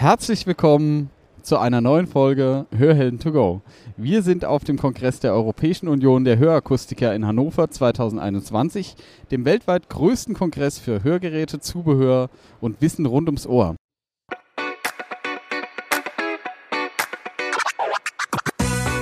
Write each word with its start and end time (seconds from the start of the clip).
Herzlich 0.00 0.46
willkommen 0.46 1.10
zu 1.42 1.58
einer 1.58 1.80
neuen 1.80 2.06
Folge 2.06 2.66
Hörhelden 2.70 3.18
to 3.18 3.32
go. 3.32 3.62
Wir 3.96 4.22
sind 4.22 4.44
auf 4.44 4.62
dem 4.62 4.78
Kongress 4.78 5.18
der 5.18 5.32
Europäischen 5.32 5.88
Union 5.88 6.22
der 6.22 6.38
Hörakustiker 6.38 7.12
in 7.16 7.26
Hannover 7.26 7.68
2021, 7.68 8.94
dem 9.32 9.44
weltweit 9.44 9.90
größten 9.90 10.34
Kongress 10.34 10.78
für 10.78 11.02
Hörgeräte, 11.02 11.58
Zubehör 11.58 12.30
und 12.60 12.80
Wissen 12.80 13.06
rund 13.06 13.26
ums 13.26 13.48
Ohr. 13.48 13.74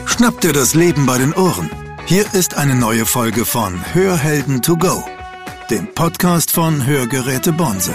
Schnapp 0.07 0.41
dir 0.41 0.55
das 0.55 0.75
Leben 0.75 1.05
bei 1.05 1.19
den 1.19 1.35
Ohren. 1.35 1.69
Hier 2.07 2.25
ist 2.33 2.57
eine 2.57 2.75
neue 2.75 3.05
Folge 3.05 3.45
von 3.45 3.75
Hörhelden 3.93 4.63
to 4.63 4.79
go, 4.79 5.05
dem 5.69 5.93
Podcast 5.93 6.53
von 6.53 6.87
Hörgeräte 6.87 7.53
Bonse. 7.53 7.93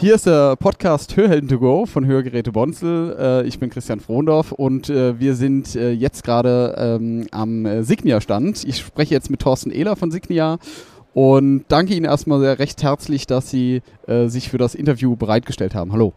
Hier 0.00 0.14
ist 0.14 0.26
der 0.26 0.54
Podcast 0.54 1.16
Hörhelden 1.16 1.48
to 1.48 1.58
go 1.58 1.84
von 1.84 2.06
Hörgeräte 2.06 2.52
Bonzel. 2.52 3.16
Äh, 3.18 3.48
ich 3.48 3.58
bin 3.58 3.68
Christian 3.68 3.98
Frohndorf 3.98 4.52
und 4.52 4.88
äh, 4.88 5.18
wir 5.18 5.34
sind 5.34 5.74
äh, 5.74 5.90
jetzt 5.90 6.22
gerade 6.22 6.76
ähm, 6.78 7.26
am 7.32 7.82
Signia-Stand. 7.82 8.62
Ich 8.62 8.78
spreche 8.78 9.12
jetzt 9.12 9.28
mit 9.28 9.40
Thorsten 9.40 9.72
Ehler 9.72 9.96
von 9.96 10.12
Signia 10.12 10.58
und 11.14 11.64
danke 11.66 11.94
Ihnen 11.94 12.04
erstmal 12.04 12.38
sehr 12.38 12.60
recht 12.60 12.80
herzlich, 12.80 13.26
dass 13.26 13.50
Sie 13.50 13.82
sich 14.26 14.50
für 14.50 14.58
das 14.58 14.76
Interview 14.76 15.16
bereitgestellt 15.16 15.74
haben. 15.74 15.92
Hallo. 15.92 16.12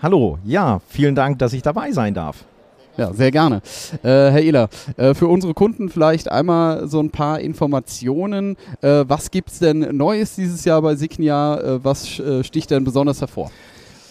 Hallo, 0.00 0.38
ja, 0.44 0.80
vielen 0.88 1.14
Dank, 1.14 1.38
dass 1.38 1.52
ich 1.52 1.60
dabei 1.60 1.92
sein 1.92 2.14
darf. 2.14 2.46
Ja, 2.96 3.12
sehr 3.12 3.30
gerne. 3.30 3.60
Äh, 4.02 4.08
Herr 4.08 4.40
Ehler, 4.40 4.68
äh, 4.96 5.12
für 5.12 5.26
unsere 5.26 5.52
Kunden 5.52 5.90
vielleicht 5.90 6.30
einmal 6.30 6.88
so 6.88 7.00
ein 7.00 7.10
paar 7.10 7.40
Informationen. 7.40 8.56
Äh, 8.80 9.04
was 9.06 9.30
gibt 9.30 9.50
es 9.50 9.58
denn 9.58 9.96
Neues 9.96 10.34
dieses 10.34 10.64
Jahr 10.64 10.80
bei 10.80 10.96
Signia? 10.96 11.58
Äh, 11.58 11.84
was 11.84 12.18
äh, 12.18 12.42
sticht 12.42 12.70
denn 12.70 12.84
besonders 12.84 13.20
hervor? 13.20 13.50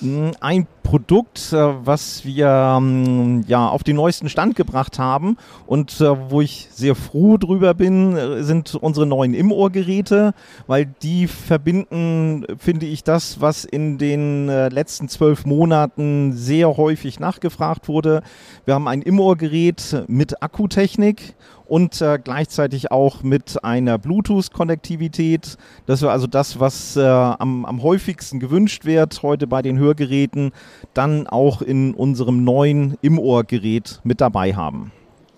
Mm, 0.02 0.32
ein 0.40 0.68
Produkt, 0.86 1.52
äh, 1.52 1.86
was 1.86 2.24
wir 2.26 2.48
ähm, 2.48 3.44
ja 3.48 3.68
auf 3.68 3.84
den 3.84 3.96
neuesten 3.96 4.30
Stand 4.30 4.56
gebracht 4.56 5.00
haben 5.00 5.36
und 5.66 6.00
äh, 6.00 6.30
wo 6.30 6.42
ich 6.42 6.70
sehr 6.72 6.94
froh 6.96 7.38
drüber 7.38 7.74
bin, 7.74 8.16
äh, 8.16 8.44
sind 8.44 8.76
unsere 8.76 9.08
neuen 9.08 9.34
Im-Ohr-Geräte, 9.34 10.34
weil 10.68 10.86
die 11.02 11.28
verbinden, 11.28 12.46
finde 12.60 12.86
ich, 12.86 13.04
das, 13.04 13.42
was 13.42 13.66
in 13.66 13.98
den 13.98 14.46
letzten 14.46 15.10
zwölf 15.10 15.46
Monaten 15.46 16.34
sehr 16.34 16.78
häufig 16.78 17.20
nachgefragt 17.20 17.88
wurde. 17.88 18.22
Wir 18.66 18.76
haben 18.76 18.88
ein 18.88 19.02
Im-Ohr-Gerät 19.02 20.06
mit 20.08 20.44
Akkutechnik 20.44 21.36
und 21.66 22.02
äh, 22.02 22.20
gleichzeitig 22.24 22.92
auch 22.92 23.24
mit 23.24 23.64
einer 23.64 23.98
Bluetooth-Konnektivität. 23.98 25.58
Das 25.86 26.02
war 26.02 26.12
also 26.12 26.28
das, 26.28 26.60
was 26.60 26.96
äh, 26.96 27.02
am, 27.02 27.66
am 27.66 27.82
häufigsten 27.82 28.40
gewünscht 28.40 28.86
wird 28.86 29.22
heute 29.24 29.48
bei 29.48 29.62
den 29.62 29.78
Hörgeräten, 29.78 30.52
dann 30.94 31.28
auch 31.28 31.62
in 31.62 31.94
unserem 31.94 32.44
neuen 32.44 32.98
Im-Ohr-Gerät 33.02 34.02
mit 34.04 34.22
dabei 34.22 34.54
haben. 34.56 34.92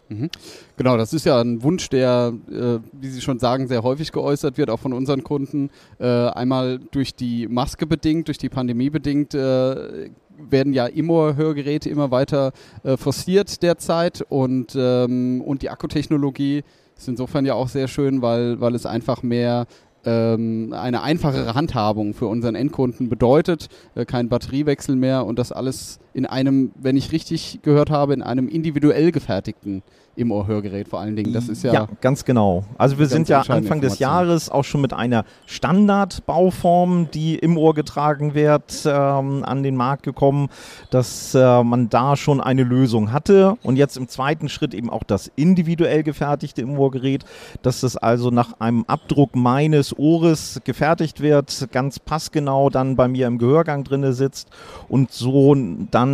Mhm. 0.10 0.30
Genau, 0.78 0.98
das 0.98 1.14
ist 1.14 1.26
ja 1.26 1.42
ein 1.42 1.64
Wunsch, 1.64 1.90
der, 1.90 2.34
äh, 2.50 2.80
wie 2.94 3.10
Sie 3.10 3.22
schon 3.22 3.40
sagen, 3.40 3.68
sehr 3.68 3.84
häufig 3.84 4.12
geäußert 4.12 4.58
wird, 4.58 4.70
auch 4.70 4.80
von 4.80 4.94
unseren 4.94 5.24
Kunden. 5.24 5.70
Äh, 6.00 6.06
einmal 6.06 6.80
durch 6.92 7.16
die 7.16 7.48
Maske 7.48 7.86
bedingt, 7.86 8.28
durch 8.28 8.38
die 8.38 8.50
Pandemie 8.50 8.90
bedingt 8.90 9.34
äh, 9.34 10.10
werden 10.38 10.74
ja 10.74 10.86
immer 10.86 11.36
Hörgeräte 11.36 11.90
immer 11.90 12.12
weiter 12.12 12.52
äh, 12.84 12.96
forciert 12.96 13.64
derzeit 13.64 14.24
und, 14.30 14.76
ähm, 14.78 15.42
und 15.42 15.62
die 15.62 15.70
Akkutechnologie 15.70 16.64
ist 16.96 17.08
insofern 17.08 17.46
ja 17.46 17.54
auch 17.54 17.68
sehr 17.68 17.88
schön, 17.88 18.22
weil, 18.22 18.60
weil 18.60 18.76
es 18.76 18.86
einfach 18.86 19.24
mehr 19.24 19.68
ähm, 20.06 20.74
eine 20.74 21.02
einfachere 21.02 21.54
Handhabung 21.54 22.14
für 22.14 22.28
unseren 22.28 22.56
Endkunden 22.56 23.10
bedeutet, 23.10 23.68
äh, 23.96 24.06
kein 24.06 24.30
Batteriewechsel 24.30 24.96
mehr 24.96 25.26
und 25.26 25.38
das 25.38 25.52
alles 25.52 26.00
in 26.18 26.26
einem, 26.26 26.72
wenn 26.82 26.98
ich 26.98 27.12
richtig 27.12 27.60
gehört 27.62 27.92
habe, 27.92 28.16
in 28.16 28.24
einem 28.24 28.50
individuell 28.50 29.12
gefertigten 29.12 29.84
im 30.18 30.32
Ohrhörgerät 30.32 30.88
vor 30.88 31.00
allen 31.00 31.16
Dingen. 31.16 31.32
Das 31.32 31.48
ist 31.48 31.64
ja, 31.64 31.72
ja 31.72 31.88
ganz 32.02 32.26
genau. 32.26 32.66
Also 32.80 32.98
wir 32.98 33.06
sind 33.06 33.30
ja 33.30 33.42
Anfang 33.42 33.82
des 33.82 34.00
Jahres 34.00 34.50
auch 34.50 34.64
schon 34.64 34.82
mit 34.82 34.92
einer 34.92 35.26
Standardbauform, 35.46 37.10
die 37.14 37.36
im 37.36 37.56
Ohr 37.56 37.76
getragen 37.76 38.34
wird, 38.34 38.84
ähm, 38.88 39.44
an 39.46 39.62
den 39.62 39.76
Markt 39.76 40.02
gekommen, 40.02 40.50
dass 40.90 41.36
äh, 41.36 41.64
man 41.64 41.90
da 41.90 42.16
schon 42.16 42.42
eine 42.42 42.64
Lösung 42.64 43.12
hatte 43.12 43.58
und 43.62 43.76
jetzt 43.76 43.96
im 43.96 44.08
zweiten 44.08 44.50
Schritt 44.50 44.74
eben 44.74 44.90
auch 44.90 45.04
das 45.04 45.32
individuell 45.36 46.02
gefertigte 46.02 46.64
im 46.64 46.80
Ohrgerät, 46.80 47.24
dass 47.62 47.82
das 47.82 47.96
also 47.96 48.32
nach 48.32 48.60
einem 48.60 48.86
Abdruck 48.88 49.36
meines 49.36 49.96
Ohres 50.00 50.62
gefertigt 50.64 51.22
wird, 51.22 51.68
ganz 51.72 52.00
passgenau 52.00 52.72
dann 52.72 52.96
bei 52.96 53.08
mir 53.08 53.28
im 53.28 53.38
Gehörgang 53.38 53.84
drinne 53.84 54.14
sitzt 54.14 54.50
und 54.90 55.12
so 55.12 55.54
dann 55.92 56.07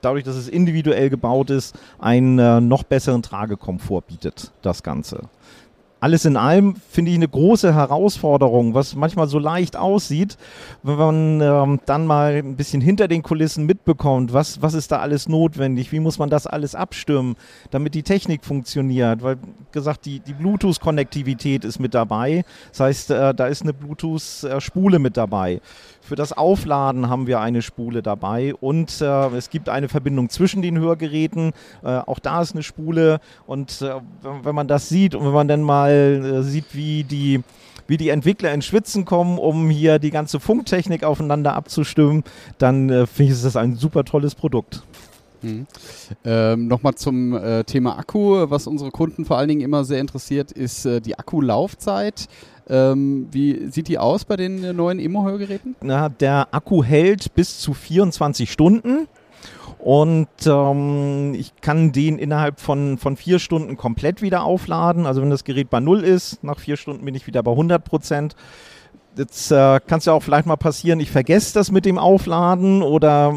dadurch, 0.00 0.24
dass 0.24 0.36
es 0.36 0.48
individuell 0.48 1.10
gebaut 1.10 1.50
ist, 1.50 1.78
ein 1.98 2.38
äh, 2.38 2.60
noch 2.60 2.82
besseren 2.82 3.22
Tragekomfort 3.22 4.02
bietet, 4.02 4.52
das 4.62 4.82
Ganze. 4.82 5.22
Alles 5.98 6.26
in 6.26 6.36
allem 6.36 6.76
finde 6.90 7.10
ich 7.10 7.16
eine 7.16 7.26
große 7.26 7.74
Herausforderung, 7.74 8.74
was 8.74 8.94
manchmal 8.94 9.28
so 9.28 9.38
leicht 9.38 9.76
aussieht, 9.76 10.36
wenn 10.82 10.96
man 10.96 11.40
ähm, 11.40 11.80
dann 11.86 12.06
mal 12.06 12.34
ein 12.34 12.54
bisschen 12.54 12.82
hinter 12.82 13.08
den 13.08 13.22
Kulissen 13.22 13.64
mitbekommt, 13.64 14.34
was, 14.34 14.60
was 14.60 14.74
ist 14.74 14.92
da 14.92 14.98
alles 14.98 15.26
notwendig, 15.26 15.92
wie 15.92 16.00
muss 16.00 16.18
man 16.18 16.28
das 16.28 16.46
alles 16.46 16.74
abstimmen, 16.74 17.34
damit 17.70 17.94
die 17.94 18.02
Technik 18.02 18.44
funktioniert. 18.44 19.22
Weil 19.22 19.38
gesagt, 19.76 20.04
die, 20.06 20.18
die 20.18 20.32
Bluetooth-Konnektivität 20.32 21.64
ist 21.64 21.78
mit 21.78 21.94
dabei. 21.94 22.44
Das 22.70 22.80
heißt, 22.80 23.10
äh, 23.12 23.34
da 23.34 23.46
ist 23.46 23.62
eine 23.62 23.72
Bluetooth-Spule 23.72 24.98
mit 24.98 25.16
dabei. 25.16 25.60
Für 26.00 26.16
das 26.16 26.32
Aufladen 26.32 27.08
haben 27.08 27.26
wir 27.28 27.40
eine 27.40 27.62
Spule 27.62 28.02
dabei 28.02 28.54
und 28.54 29.00
äh, 29.00 29.26
es 29.36 29.50
gibt 29.50 29.68
eine 29.68 29.88
Verbindung 29.88 30.28
zwischen 30.28 30.62
den 30.62 30.78
Hörgeräten. 30.78 31.52
Äh, 31.84 31.98
auch 31.98 32.18
da 32.18 32.42
ist 32.42 32.54
eine 32.54 32.62
Spule 32.62 33.20
und 33.46 33.82
äh, 33.82 33.94
wenn 34.42 34.54
man 34.54 34.68
das 34.68 34.88
sieht 34.88 35.14
und 35.14 35.24
wenn 35.24 35.32
man 35.32 35.48
dann 35.48 35.62
mal 35.62 35.90
äh, 35.92 36.42
sieht, 36.42 36.74
wie 36.74 37.04
die 37.04 37.42
wie 37.88 37.96
die 37.96 38.08
Entwickler 38.08 38.52
in 38.52 38.62
Schwitzen 38.62 39.04
kommen, 39.04 39.38
um 39.38 39.70
hier 39.70 40.00
die 40.00 40.10
ganze 40.10 40.40
Funktechnik 40.40 41.04
aufeinander 41.04 41.54
abzustimmen, 41.54 42.24
dann 42.58 42.90
äh, 42.90 43.06
finde 43.06 43.32
ich, 43.32 43.38
ist 43.38 43.44
das 43.44 43.56
ein 43.56 43.76
super 43.76 44.04
tolles 44.04 44.34
Produkt. 44.34 44.82
Mhm. 45.46 45.66
Ähm, 46.24 46.68
Nochmal 46.68 46.94
zum 46.94 47.34
äh, 47.34 47.64
Thema 47.64 47.98
Akku. 47.98 48.50
Was 48.50 48.66
unsere 48.66 48.90
Kunden 48.90 49.24
vor 49.24 49.38
allen 49.38 49.48
Dingen 49.48 49.60
immer 49.60 49.84
sehr 49.84 50.00
interessiert, 50.00 50.52
ist 50.52 50.84
äh, 50.86 51.00
die 51.00 51.18
Akkulaufzeit. 51.18 52.28
Ähm, 52.68 53.28
wie 53.30 53.70
sieht 53.70 53.88
die 53.88 53.98
aus 53.98 54.24
bei 54.24 54.36
den 54.36 54.64
äh, 54.64 54.72
neuen 54.72 54.98
Immo-Hörgeräten? 54.98 55.76
Na, 55.82 56.08
der 56.08 56.48
Akku 56.50 56.82
hält 56.82 57.34
bis 57.34 57.60
zu 57.60 57.74
24 57.74 58.50
Stunden. 58.50 59.06
Und 59.78 60.28
ähm, 60.46 61.34
ich 61.34 61.52
kann 61.60 61.92
den 61.92 62.18
innerhalb 62.18 62.58
von, 62.58 62.98
von 62.98 63.16
vier 63.16 63.38
Stunden 63.38 63.76
komplett 63.76 64.20
wieder 64.20 64.42
aufladen. 64.42 65.06
Also 65.06 65.22
wenn 65.22 65.30
das 65.30 65.44
Gerät 65.44 65.70
bei 65.70 65.78
Null 65.78 66.02
ist, 66.02 66.42
nach 66.42 66.58
vier 66.58 66.76
Stunden 66.76 67.04
bin 67.04 67.14
ich 67.14 67.28
wieder 67.28 67.42
bei 67.42 67.52
100 67.52 67.84
Prozent. 67.84 68.34
Jetzt 69.16 69.50
äh, 69.50 69.80
kann 69.86 69.98
es 69.98 70.04
ja 70.04 70.12
auch 70.12 70.22
vielleicht 70.22 70.46
mal 70.46 70.56
passieren, 70.56 71.00
ich 71.00 71.10
vergesse 71.10 71.54
das 71.54 71.70
mit 71.70 71.86
dem 71.86 71.98
Aufladen 71.98 72.82
oder 72.82 73.32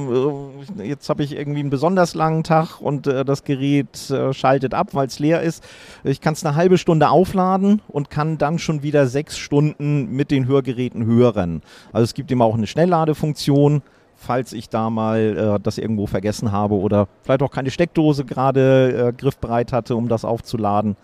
äh, 0.78 0.84
jetzt 0.86 1.08
habe 1.08 1.24
ich 1.24 1.38
irgendwie 1.38 1.62
einen 1.62 1.70
besonders 1.70 2.16
langen 2.16 2.44
Tag 2.44 2.82
und 2.82 3.08
äh, 3.08 3.24
das 3.24 3.46
Gerät 3.46 4.10
äh, 4.10 4.34
schaltet 4.34 4.74
ab, 4.74 4.90
weil 4.92 5.08
es 5.08 5.20
leer 5.20 5.42
ist. 5.42 5.64
Ich 6.04 6.20
kann 6.20 6.34
es 6.34 6.46
eine 6.46 6.56
halbe 6.56 6.78
Stunde 6.78 7.10
aufladen 7.10 7.82
und 7.88 8.10
kann 8.10 8.38
dann 8.38 8.60
schon 8.60 8.84
wieder 8.84 9.08
sechs 9.08 9.38
Stunden 9.38 10.12
mit 10.12 10.32
den 10.32 10.48
Hörgeräten 10.48 11.06
hören. 11.06 11.62
Also 11.94 12.04
es 12.04 12.14
gibt 12.14 12.30
immer 12.30 12.44
auch 12.44 12.56
eine 12.56 12.68
Schnellladefunktion, 12.68 13.82
falls 14.16 14.52
ich 14.52 14.68
da 14.68 14.90
mal 14.90 15.38
äh, 15.38 15.60
das 15.64 15.78
irgendwo 15.78 16.08
vergessen 16.08 16.52
habe 16.52 16.76
oder 16.76 17.08
vielleicht 17.22 17.42
auch 17.42 17.52
keine 17.52 17.72
Steckdose 17.72 18.26
gerade 18.26 19.08
äh, 19.08 19.14
griffbereit 19.14 19.72
hatte, 19.72 19.96
um 19.96 20.10
das 20.10 20.26
aufzuladen. 20.26 20.98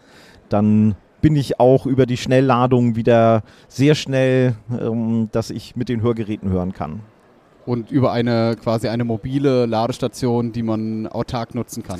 Dann 0.49 0.95
bin 1.25 1.35
ich 1.35 1.59
auch 1.59 1.87
über 1.87 2.05
die 2.05 2.17
Schnellladung 2.17 2.95
wieder 2.95 3.41
sehr 3.67 3.95
schnell, 3.95 4.53
ähm, 4.79 5.27
dass 5.31 5.49
ich 5.49 5.75
mit 5.75 5.89
den 5.89 6.03
Hörgeräten 6.03 6.51
hören 6.51 6.71
kann. 6.71 6.99
Und 7.65 7.89
über 7.89 8.11
eine 8.11 8.55
quasi 8.61 8.89
eine 8.89 9.05
mobile 9.05 9.65
Ladestation, 9.65 10.51
die 10.51 10.61
man 10.61 11.07
autark 11.07 11.55
nutzen 11.55 11.81
kann. 11.81 11.99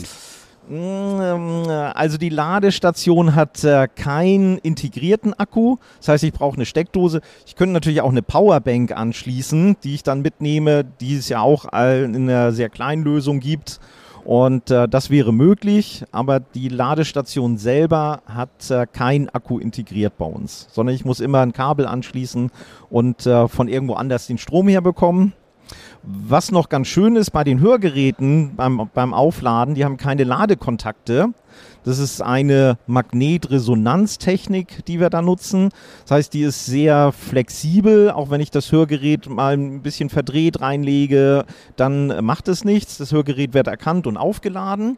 Mm, 0.70 1.68
also 1.96 2.20
die 2.20 2.30
Ladestation 2.30 3.34
hat 3.34 3.64
äh, 3.64 3.88
keinen 3.88 4.60
integrierten 4.60 5.34
Akku. 5.34 5.78
Das 5.98 6.10
heißt, 6.10 6.24
ich 6.24 6.34
brauche 6.34 6.58
eine 6.58 6.68
Steckdose. 6.68 7.22
Ich 7.48 7.56
könnte 7.56 7.74
natürlich 7.74 8.02
auch 8.02 8.12
eine 8.12 8.22
Powerbank 8.22 8.92
anschließen, 8.92 9.78
die 9.84 9.96
ich 9.96 10.04
dann 10.04 10.22
mitnehme, 10.22 10.86
die 11.02 11.16
es 11.16 11.30
ja 11.30 11.40
auch 11.40 11.66
in 11.66 12.30
einer 12.30 12.52
sehr 12.52 12.70
kleinen 12.70 13.04
Lösung 13.04 13.40
gibt. 13.40 13.80
Und 14.26 14.72
äh, 14.72 14.90
das 14.90 15.12
wäre 15.12 15.32
möglich, 15.32 16.04
aber 16.12 16.40
die 16.40 16.68
Ladestation 16.68 17.58
selber 17.58 18.24
hat 18.26 18.72
äh, 18.72 18.88
kein 18.92 19.30
Akku 19.30 19.60
integriert 19.60 20.18
bei 20.18 20.26
uns, 20.26 20.68
sondern 20.72 20.96
ich 20.96 21.06
muss 21.06 21.20
immer 21.20 21.42
ein 21.42 21.54
Kabel 21.54 21.86
anschließen 21.86 22.50
und 22.90 23.28
äh, 23.28 23.48
von 23.48 23.68
irgendwo 23.68 23.94
anders 23.94 24.26
den 24.26 24.40
Strom 24.40 24.68
herbekommen. 24.68 25.34
Was 26.08 26.52
noch 26.52 26.70
ganz 26.70 26.88
schön 26.88 27.16
ist 27.16 27.32
bei 27.32 27.44
den 27.44 27.60
Hörgeräten 27.60 28.56
beim, 28.56 28.90
beim 28.94 29.14
Aufladen, 29.14 29.74
die 29.74 29.84
haben 29.84 29.98
keine 29.98 30.24
Ladekontakte. 30.24 31.30
Das 31.84 31.98
ist 31.98 32.22
eine 32.22 32.78
Magnetresonanztechnik, 32.86 34.86
die 34.86 35.00
wir 35.00 35.10
da 35.10 35.24
nutzen. 35.24 35.70
Das 36.04 36.12
heißt, 36.12 36.34
die 36.34 36.42
ist 36.42 36.66
sehr 36.66 37.12
flexibel. 37.12 38.12
Auch 38.12 38.30
wenn 38.30 38.42
ich 38.42 38.52
das 38.52 38.72
Hörgerät 38.72 39.30
mal 39.30 39.54
ein 39.54 39.82
bisschen 39.82 40.10
verdreht 40.10 40.62
reinlege, 40.62 41.46
dann 41.76 42.24
macht 42.24 42.48
es 42.50 42.66
nichts. 42.66 42.98
Das 42.98 43.12
Hörgerät 43.12 43.54
wird 43.54 43.68
erkannt 43.68 44.06
und 44.06 44.18
aufgeladen 44.18 44.98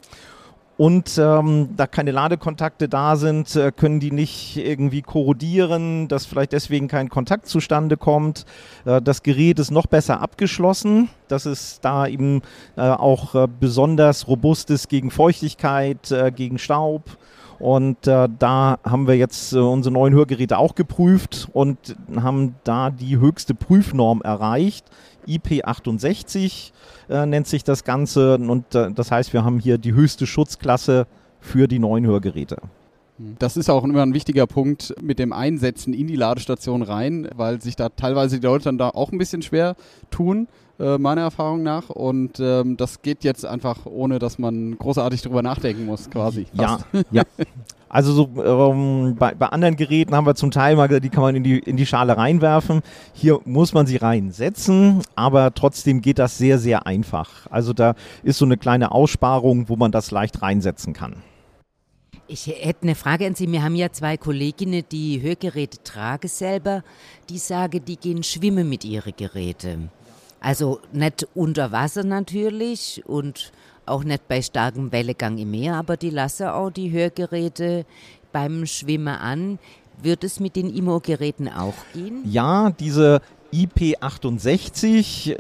und 0.78 1.18
ähm, 1.18 1.70
da 1.76 1.88
keine 1.88 2.12
Ladekontakte 2.12 2.88
da 2.88 3.16
sind, 3.16 3.56
äh, 3.56 3.72
können 3.72 4.00
die 4.00 4.12
nicht 4.12 4.58
irgendwie 4.58 5.02
korrodieren, 5.02 6.08
dass 6.08 6.28
vielleicht 6.28 6.54
deswegen 6.54 6.88
kein 6.88 7.10
Kontakt 7.10 7.48
zustande 7.48 7.98
kommt. 7.98 8.46
Äh, 8.86 9.02
das 9.02 9.24
Gerät 9.24 9.58
ist 9.58 9.72
noch 9.72 9.88
besser 9.88 10.22
abgeschlossen, 10.22 11.10
dass 11.28 11.46
es 11.46 11.80
da 11.82 12.06
eben 12.08 12.44
äh, 12.76 12.82
auch 12.82 13.34
äh, 13.34 13.48
besonders 13.60 14.28
robust 14.28 14.70
ist 14.70 14.88
gegen 14.88 15.10
Feuchtigkeit, 15.10 16.12
äh, 16.12 16.32
gegen 16.32 16.60
Staub. 16.60 17.18
Und 17.60 18.06
äh, 18.08 18.30
da 18.38 18.78
haben 18.84 19.08
wir 19.08 19.16
jetzt 19.16 19.54
äh, 19.54 19.58
unsere 19.58 19.94
neuen 19.94 20.14
Hörgeräte 20.14 20.58
auch 20.58 20.76
geprüft 20.76 21.50
und 21.54 21.96
haben 22.16 22.56
da 22.64 22.92
die 22.92 23.18
höchste 23.18 23.56
Prüfnorm 23.56 24.22
erreicht. 24.22 24.86
IP68 25.28 26.72
äh, 27.10 27.26
nennt 27.26 27.48
sich 27.48 27.64
das 27.64 27.84
Ganze. 27.84 28.36
Und 28.36 28.76
äh, 28.76 28.92
das 28.92 29.12
heißt, 29.12 29.34
wir 29.34 29.44
haben 29.44 29.60
hier 29.60 29.78
die 29.78 29.94
höchste 29.94 30.28
Schutzklasse 30.28 31.08
für 31.40 31.68
die 31.68 31.80
neuen 31.80 32.06
Hörgeräte. 32.06 32.58
Das 33.18 33.58
ist 33.58 33.70
auch 33.70 33.84
immer 33.84 34.04
ein 34.04 34.14
wichtiger 34.14 34.46
Punkt 34.46 34.94
mit 35.02 35.18
dem 35.18 35.34
Einsetzen 35.34 35.94
in 35.94 36.06
die 36.06 36.16
Ladestation 36.16 36.84
rein, 36.84 37.28
weil 37.36 37.60
sich 37.62 37.76
da 37.76 37.90
teilweise 37.90 38.40
die 38.40 38.46
Leute 38.46 38.66
dann 38.66 38.78
da 38.78 38.90
auch 38.90 39.12
ein 39.12 39.18
bisschen 39.18 39.42
schwer 39.42 39.76
tun, 40.12 40.48
äh, 40.80 40.98
meiner 40.98 41.22
Erfahrung 41.22 41.64
nach. 41.64 41.90
Und 41.90 42.40
ähm, 42.40 42.78
das 42.78 43.02
geht 43.02 43.24
jetzt 43.24 43.46
einfach, 43.46 43.86
ohne 43.86 44.20
dass 44.20 44.40
man 44.40 44.78
großartig 44.78 45.22
drüber 45.22 45.42
nachdenken 45.42 45.86
muss, 45.86 46.10
quasi. 46.10 46.46
Fast. 46.56 46.86
Ja, 46.94 47.02
ja. 47.12 47.24
Also 47.90 48.12
so, 48.12 48.44
ähm, 48.44 49.16
bei, 49.18 49.34
bei, 49.34 49.48
anderen 49.48 49.78
Geräten 49.78 50.14
haben 50.14 50.28
wir 50.28 50.36
zum 50.36 50.52
Teil 50.52 50.76
mal 50.76 50.88
gesagt, 50.88 51.06
die 51.06 51.10
kann 51.10 51.22
man 51.22 51.36
in 51.36 51.44
die, 51.44 51.60
in 51.60 51.78
die 51.78 51.86
Schale 51.86 52.18
reinwerfen. 52.18 52.82
Hier 53.14 53.40
muss 53.46 53.74
man 53.74 53.88
sie 53.88 53.96
reinsetzen, 53.96 55.02
aber 55.16 55.54
trotzdem 55.54 56.02
geht 56.02 56.20
das 56.20 56.38
sehr, 56.38 56.60
sehr 56.60 56.86
einfach. 56.86 57.48
Also 57.50 57.72
da 57.74 57.96
ist 58.24 58.40
so 58.40 58.46
eine 58.46 58.58
kleine 58.58 58.92
Aussparung, 58.92 59.70
wo 59.70 59.78
man 59.78 59.92
das 59.92 60.12
leicht 60.12 60.42
reinsetzen 60.42 60.94
kann. 60.94 61.24
Ich 62.28 62.48
hätte 62.48 62.84
eine 62.84 62.96
Frage 62.96 63.26
an 63.26 63.36
Sie. 63.36 63.50
Wir 63.50 63.64
haben 63.64 63.76
ja 63.76 63.90
zwei 63.94 64.18
Kolleginnen, 64.18 64.84
die 64.92 65.22
Hörgeräte 65.22 65.82
tragen 65.82 66.28
selber. 66.28 66.84
Die 67.30 67.38
sagen, 67.38 67.86
die 67.86 67.96
gehen 67.96 68.22
schwimmen 68.22 68.68
mit 68.68 68.84
ihren 68.84 69.14
Geräten. 69.16 69.90
Also 70.40 70.80
nicht 70.92 71.28
unter 71.34 71.72
Wasser 71.72 72.04
natürlich 72.04 73.04
und 73.06 73.52
auch 73.86 74.04
nicht 74.04 74.28
bei 74.28 74.42
starkem 74.42 74.92
Wellegang 74.92 75.38
im 75.38 75.52
Meer, 75.52 75.76
aber 75.76 75.98
die 75.98 76.10
lassen 76.10 76.48
auch 76.48 76.70
die 76.70 76.92
Hörgeräte 76.92 77.86
beim 78.32 78.66
Schwimmen 78.66 79.08
an. 79.08 79.60
Wird 80.02 80.24
es 80.24 80.40
mit 80.40 80.56
den 80.56 80.70
IMO-Geräten 80.70 81.48
auch 81.50 81.74
gehen? 81.94 82.22
Ja, 82.26 82.70
diese 82.80 83.22
IP68 83.54 85.38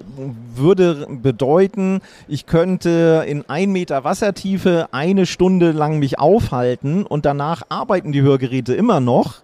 würde 0.55 1.07
bedeuten, 1.09 2.01
ich 2.27 2.45
könnte 2.45 3.23
in 3.27 3.47
ein 3.49 3.71
Meter 3.71 4.03
Wassertiefe 4.03 4.88
eine 4.91 5.25
Stunde 5.25 5.71
lang 5.71 5.99
mich 5.99 6.17
aufhalten 6.17 7.05
und 7.05 7.25
danach 7.25 7.63
arbeiten 7.69 8.11
die 8.11 8.21
Hörgeräte 8.21 8.73
immer 8.73 8.99
noch. 8.99 9.41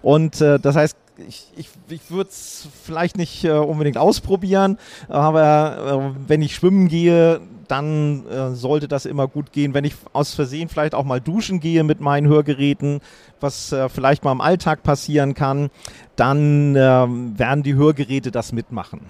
Und 0.00 0.40
äh, 0.40 0.58
das 0.58 0.76
heißt, 0.76 0.96
ich, 1.28 1.46
ich, 1.56 1.68
ich 1.88 2.10
würde 2.10 2.30
es 2.30 2.68
vielleicht 2.82 3.16
nicht 3.16 3.44
äh, 3.44 3.52
unbedingt 3.52 3.96
ausprobieren, 3.96 4.78
aber 5.08 6.12
äh, 6.16 6.28
wenn 6.28 6.42
ich 6.42 6.54
schwimmen 6.54 6.88
gehe, 6.88 7.40
dann 7.68 8.26
äh, 8.26 8.54
sollte 8.54 8.88
das 8.88 9.06
immer 9.06 9.28
gut 9.28 9.52
gehen. 9.52 9.74
Wenn 9.74 9.84
ich 9.84 9.94
aus 10.12 10.34
Versehen 10.34 10.68
vielleicht 10.68 10.94
auch 10.94 11.04
mal 11.04 11.20
duschen 11.20 11.60
gehe 11.60 11.84
mit 11.84 12.00
meinen 12.00 12.26
Hörgeräten, 12.28 13.00
was 13.40 13.72
äh, 13.72 13.88
vielleicht 13.88 14.24
mal 14.24 14.32
im 14.32 14.40
Alltag 14.40 14.82
passieren 14.82 15.34
kann, 15.34 15.70
dann 16.16 16.76
äh, 16.76 16.78
werden 16.78 17.62
die 17.62 17.74
Hörgeräte 17.74 18.30
das 18.30 18.52
mitmachen. 18.52 19.00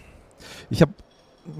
Ich 0.71 0.83
habe 0.83 0.93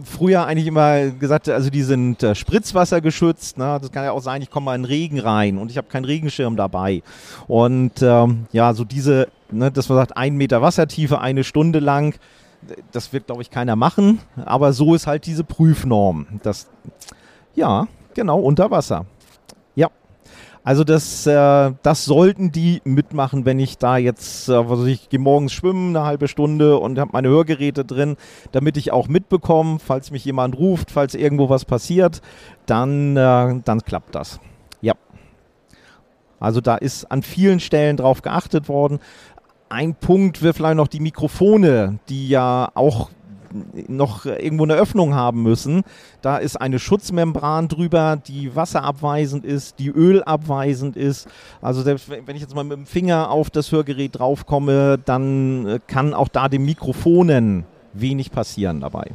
früher 0.05 0.47
eigentlich 0.47 0.67
immer 0.67 1.11
gesagt, 1.11 1.49
also 1.49 1.71
die 1.71 1.83
sind 1.83 2.23
äh, 2.23 2.35
Spritzwasser 2.35 3.01
geschützt. 3.01 3.59
Ne? 3.59 3.79
Das 3.81 3.93
kann 3.93 4.05
ja 4.05 4.13
auch 4.13 4.23
sein, 4.23 4.43
ich 4.43 4.51
komme 4.51 4.67
mal 4.67 4.75
in 4.75 4.85
Regen 4.85 5.21
rein 5.21 5.59
und 5.59 5.71
ich 5.71 5.77
habe 5.77 5.89
keinen 5.89 6.05
Regenschirm 6.05 6.57
dabei. 6.57 7.03
Und 7.47 8.03
ähm, 8.03 8.47
ja, 8.53 8.75
so 8.75 8.85
diese, 8.85 9.29
ne, 9.51 9.71
dass 9.71 9.89
man 9.89 9.99
sagt, 9.99 10.17
ein 10.17 10.37
Meter 10.37 10.63
Wassertiefe, 10.63 11.21
eine 11.21 11.45
Stunde 11.45 11.79
lang, 11.79 12.15
das 12.93 13.13
wird, 13.13 13.27
glaube 13.27 13.43
ich, 13.43 13.51
keiner 13.51 13.77
machen. 13.77 14.21
Aber 14.45 14.73
so 14.73 14.95
ist 14.95 15.07
halt 15.07 15.27
diese 15.27 15.45
Prüfnorm. 15.45 16.27
Das, 16.43 16.69
ja, 17.55 17.87
genau, 18.15 18.41
unter 18.41 18.71
Wasser. 18.71 19.07
Also 20.67 20.83
das, 20.83 21.27
äh, 21.27 21.73
das 21.83 22.07
sollten 22.07 22.51
die 22.51 22.81
mitmachen, 22.85 23.45
wenn 23.45 23.59
ich 23.59 23.77
da 23.77 23.99
jetzt, 23.99 24.49
äh, 24.49 24.69
was 24.69 24.87
ich 24.87 25.11
gehe 25.11 25.21
morgens 25.21 25.53
schwimmen, 25.53 25.95
eine 25.95 26.07
halbe 26.07 26.27
Stunde 26.27 26.79
und 26.79 26.99
habe 26.99 27.11
meine 27.13 27.29
Hörgeräte 27.29 27.85
drin, 27.85 28.17
damit 28.51 28.79
ich 28.79 28.91
auch 28.91 29.07
mitbekomme, 29.07 29.79
falls 29.79 30.11
mich 30.11 30.25
jemand 30.25 30.57
ruft, 30.57 30.91
falls 30.91 31.15
irgendwo 31.15 31.51
was 31.51 31.67
passiert, 31.67 32.23
dann, 32.65 33.15
äh, 33.15 33.61
dann 33.63 33.81
klappt 33.85 34.15
das. 34.15 34.41
Ja. 34.81 34.95
Also 36.41 36.63
da 36.63 36.77
ist 36.77 37.13
an 37.13 37.23
vielen 37.23 37.61
Stellen 37.61 37.99
drauf 37.99 38.23
geachtet 38.23 38.67
worden. 38.67 39.01
Ein 39.69 39.95
Punkt 39.95 40.43
wäre 40.43 40.55
vielleicht 40.55 40.77
noch 40.77 40.89
die 40.89 41.01
Mikrofone, 41.01 41.99
die 42.09 42.29
ja 42.29 42.71
auch 42.75 43.11
noch 43.89 44.27
irgendwo 44.27 44.65
eine 44.65 44.75
Öffnung 44.75 45.15
haben 45.15 45.43
müssen. 45.43 45.83
Da 46.23 46.39
ist 46.39 46.61
eine 46.61 46.79
Schutzmembran 46.79 47.69
drüber, 47.69 48.17
die 48.17 48.55
wasserabweisend 48.55 49.45
ist, 49.45 49.79
die 49.79 49.89
ölabweisend 49.89 50.97
ist. 50.97 51.29
Also 51.63 51.83
selbst 51.83 52.09
wenn 52.09 52.37
ich 52.37 52.43
jetzt 52.43 52.55
mal 52.55 52.65
mit 52.65 52.77
dem 52.77 52.87
Finger 52.87 53.31
auf 53.31 53.51
das 53.51 53.71
Hörgerät 53.73 54.19
draufkomme, 54.19 54.99
dann 55.05 55.81
kann 55.87 56.15
auch 56.15 56.29
da 56.29 56.49
den 56.49 56.65
Mikrofonen 56.65 57.65
wenig 57.93 58.31
passieren 58.31 58.81
dabei. 58.81 59.11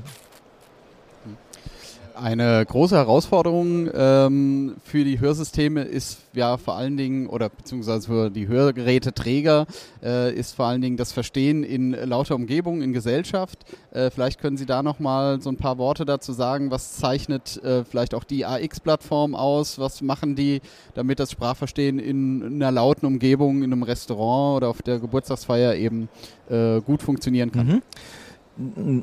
Eine 2.21 2.65
große 2.65 2.97
Herausforderung 2.97 3.89
ähm, 3.93 4.75
für 4.83 5.05
die 5.05 5.21
Hörsysteme 5.21 5.83
ist 5.83 6.19
ja 6.33 6.57
vor 6.57 6.75
allen 6.75 6.97
Dingen, 6.97 7.27
oder 7.27 7.47
beziehungsweise 7.47 8.07
für 8.07 8.29
die 8.29 8.49
Hörgeräteträger, 8.49 9.65
äh, 10.03 10.33
ist 10.33 10.53
vor 10.53 10.65
allen 10.65 10.81
Dingen 10.81 10.97
das 10.97 11.13
Verstehen 11.13 11.63
in 11.63 11.91
lauter 11.91 12.35
Umgebung, 12.35 12.81
in 12.81 12.91
Gesellschaft. 12.91 13.59
Äh, 13.91 14.09
vielleicht 14.09 14.41
können 14.41 14.57
Sie 14.57 14.65
da 14.65 14.83
nochmal 14.83 15.41
so 15.41 15.49
ein 15.49 15.55
paar 15.55 15.77
Worte 15.77 16.03
dazu 16.03 16.33
sagen. 16.33 16.71
Was 16.71 16.97
zeichnet 16.97 17.63
äh, 17.63 17.85
vielleicht 17.85 18.13
auch 18.13 18.25
die 18.25 18.45
AX-Plattform 18.45 19.33
aus? 19.33 19.79
Was 19.79 20.01
machen 20.01 20.35
die, 20.35 20.59
damit 20.95 21.21
das 21.21 21.31
Sprachverstehen 21.31 21.99
in, 21.99 22.41
in, 22.41 22.55
einer 22.55 22.73
lauten 22.73 23.05
Umgebung, 23.05 23.63
in 23.63 23.71
einem 23.71 23.83
Restaurant 23.83 24.57
oder 24.57 24.67
auf 24.67 24.81
der 24.81 24.99
Geburtstagsfeier 24.99 25.75
eben 25.75 26.09
äh, 26.49 26.81
gut 26.81 27.01
funktionieren 27.01 27.53
kann? 27.53 27.67
Mhm 27.67 27.81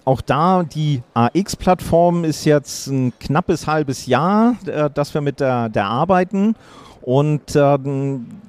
auch 0.04 0.20
da, 0.20 0.62
die 0.62 1.02
AX-Plattform 1.14 2.24
ist 2.24 2.44
jetzt 2.44 2.88
ein 2.88 3.12
knappes 3.18 3.66
halbes 3.66 4.06
Jahr, 4.06 4.56
äh, 4.66 4.90
dass 4.90 5.14
wir 5.14 5.20
mit 5.20 5.40
der, 5.40 5.68
der 5.68 5.86
arbeiten. 5.86 6.54
Und 7.06 7.54
äh, 7.54 7.78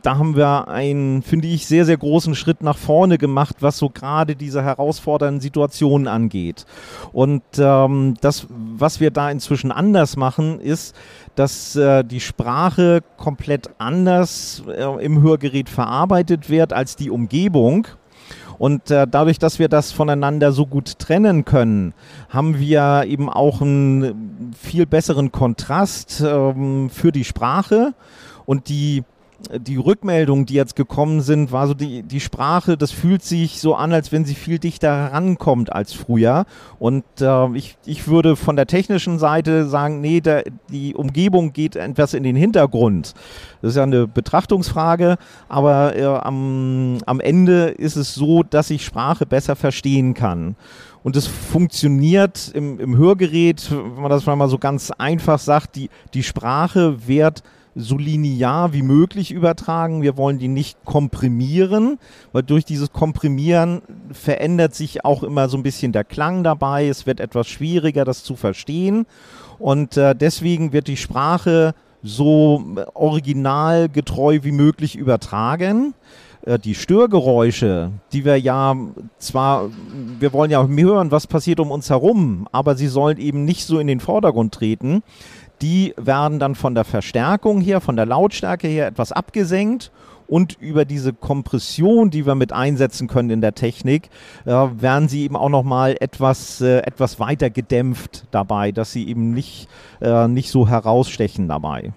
da 0.01 0.17
haben 0.17 0.35
wir 0.35 0.67
einen, 0.67 1.21
finde 1.21 1.47
ich, 1.47 1.67
sehr, 1.67 1.85
sehr 1.85 1.97
großen 1.97 2.33
Schritt 2.33 2.63
nach 2.63 2.77
vorne 2.77 3.19
gemacht, 3.19 3.57
was 3.59 3.77
so 3.77 3.89
gerade 3.89 4.35
diese 4.35 4.63
herausfordernden 4.63 5.41
Situationen 5.41 6.07
angeht. 6.07 6.65
Und 7.13 7.43
ähm, 7.59 8.15
das, 8.19 8.47
was 8.49 8.99
wir 8.99 9.11
da 9.11 9.29
inzwischen 9.29 9.71
anders 9.71 10.17
machen, 10.17 10.59
ist, 10.59 10.95
dass 11.35 11.75
äh, 11.75 12.03
die 12.03 12.19
Sprache 12.19 13.03
komplett 13.17 13.69
anders 13.77 14.63
äh, 14.67 15.05
im 15.05 15.21
Hörgerät 15.21 15.69
verarbeitet 15.69 16.49
wird 16.49 16.73
als 16.73 16.95
die 16.95 17.11
Umgebung. 17.11 17.85
Und 18.57 18.89
äh, 18.89 19.07
dadurch, 19.09 19.39
dass 19.39 19.59
wir 19.59 19.69
das 19.69 19.91
voneinander 19.91 20.51
so 20.51 20.65
gut 20.65 20.99
trennen 20.99 21.45
können, 21.45 21.93
haben 22.29 22.59
wir 22.59 23.03
eben 23.07 23.29
auch 23.29 23.61
einen 23.61 24.53
viel 24.59 24.85
besseren 24.85 25.31
Kontrast 25.31 26.23
ähm, 26.25 26.89
für 26.89 27.11
die 27.11 27.23
Sprache. 27.23 27.93
Und 28.45 28.69
die 28.69 29.03
die 29.51 29.77
Rückmeldungen, 29.77 30.45
die 30.45 30.55
jetzt 30.55 30.75
gekommen 30.75 31.21
sind, 31.21 31.51
war 31.51 31.67
so 31.67 31.73
die, 31.73 32.01
die 32.03 32.19
Sprache, 32.19 32.75
das 32.75 32.91
fühlt 32.91 33.23
sich 33.23 33.61
so 33.61 33.75
an, 33.75 33.93
als 33.93 34.11
wenn 34.11 34.25
sie 34.25 34.35
viel 34.35 34.57
dichter 34.57 34.95
herankommt 34.95 35.71
als 35.71 35.93
früher. 35.93 36.45
Und 36.79 37.03
äh, 37.21 37.55
ich, 37.55 37.77
ich 37.85 38.07
würde 38.07 38.35
von 38.35 38.55
der 38.55 38.65
technischen 38.65 39.19
Seite 39.19 39.67
sagen, 39.67 40.01
nee, 40.01 40.21
der, 40.21 40.43
die 40.69 40.95
Umgebung 40.95 41.53
geht 41.53 41.75
etwas 41.75 42.13
in 42.13 42.23
den 42.23 42.35
Hintergrund. 42.35 43.13
Das 43.61 43.71
ist 43.71 43.77
ja 43.77 43.83
eine 43.83 44.07
Betrachtungsfrage, 44.07 45.17
aber 45.49 45.95
äh, 45.95 46.05
am, 46.05 46.97
am 47.05 47.19
Ende 47.19 47.69
ist 47.69 47.95
es 47.95 48.15
so, 48.15 48.43
dass 48.43 48.69
ich 48.69 48.83
Sprache 48.83 49.25
besser 49.25 49.55
verstehen 49.55 50.13
kann. 50.13 50.55
Und 51.03 51.15
es 51.15 51.27
funktioniert 51.27 52.51
im, 52.53 52.79
im 52.79 52.97
Hörgerät, 52.97 53.71
wenn 53.71 54.01
man 54.01 54.09
das 54.09 54.25
mal 54.25 54.49
so 54.49 54.57
ganz 54.57 54.91
einfach 54.91 55.39
sagt, 55.39 55.75
die, 55.75 55.89
die 56.13 56.23
Sprache 56.23 57.07
wird 57.07 57.43
so 57.77 57.97
linear 57.97 58.73
wie 58.73 58.81
möglich 58.81 59.31
übertragen. 59.31 60.01
Wir 60.01 60.17
wollen 60.17 60.39
die 60.39 60.47
nicht 60.47 60.83
komprimieren, 60.83 61.99
weil 62.31 62.43
durch 62.43 62.65
dieses 62.65 62.91
Komprimieren 62.91 63.81
verändert 64.11 64.73
sich 64.73 65.05
auch 65.05 65.23
immer 65.23 65.47
so 65.47 65.57
ein 65.57 65.63
bisschen 65.63 65.91
der 65.91 66.03
Klang 66.03 66.43
dabei. 66.43 66.87
Es 66.87 67.05
wird 67.05 67.19
etwas 67.19 67.47
schwieriger, 67.47 68.03
das 68.03 68.23
zu 68.23 68.35
verstehen. 68.35 69.05
Und 69.59 69.95
äh, 69.95 70.15
deswegen 70.15 70.73
wird 70.73 70.87
die 70.87 70.97
Sprache 70.97 71.75
so 72.01 72.63
originalgetreu 72.93 74.39
wie 74.41 74.51
möglich 74.51 74.95
übertragen. 74.95 75.93
Äh, 76.47 76.57
die 76.57 76.75
Störgeräusche, 76.75 77.91
die 78.13 78.25
wir 78.25 78.39
ja 78.39 78.75
zwar, 79.19 79.69
wir 80.19 80.33
wollen 80.33 80.51
ja 80.51 80.65
hören, 80.65 81.11
was 81.11 81.27
passiert 81.27 81.59
um 81.59 81.71
uns 81.71 81.89
herum, 81.89 82.47
aber 82.51 82.75
sie 82.75 82.87
sollen 82.87 83.17
eben 83.17 83.45
nicht 83.45 83.65
so 83.65 83.79
in 83.79 83.87
den 83.87 83.99
Vordergrund 83.99 84.53
treten. 84.53 85.03
Die 85.61 85.93
werden 85.97 86.39
dann 86.39 86.55
von 86.55 86.75
der 86.75 86.83
Verstärkung 86.83 87.61
her, 87.61 87.81
von 87.81 87.95
der 87.95 88.05
Lautstärke 88.05 88.67
her 88.67 88.87
etwas 88.87 89.11
abgesenkt 89.11 89.91
und 90.27 90.57
über 90.59 90.85
diese 90.85 91.13
Kompression, 91.13 92.09
die 92.09 92.25
wir 92.25 92.35
mit 92.35 92.51
einsetzen 92.53 93.07
können 93.07 93.29
in 93.29 93.41
der 93.41 93.55
Technik, 93.55 94.09
äh, 94.45 94.51
werden 94.51 95.07
sie 95.07 95.23
eben 95.23 95.35
auch 95.35 95.49
nochmal 95.49 95.95
etwas, 95.99 96.61
äh, 96.61 96.79
etwas 96.79 97.19
weiter 97.19 97.49
gedämpft 97.49 98.25
dabei, 98.31 98.71
dass 98.71 98.91
sie 98.91 99.07
eben 99.07 99.31
nicht, 99.31 99.67
äh, 100.01 100.27
nicht 100.27 100.51
so 100.51 100.67
herausstechen 100.67 101.47
dabei. 101.47 101.93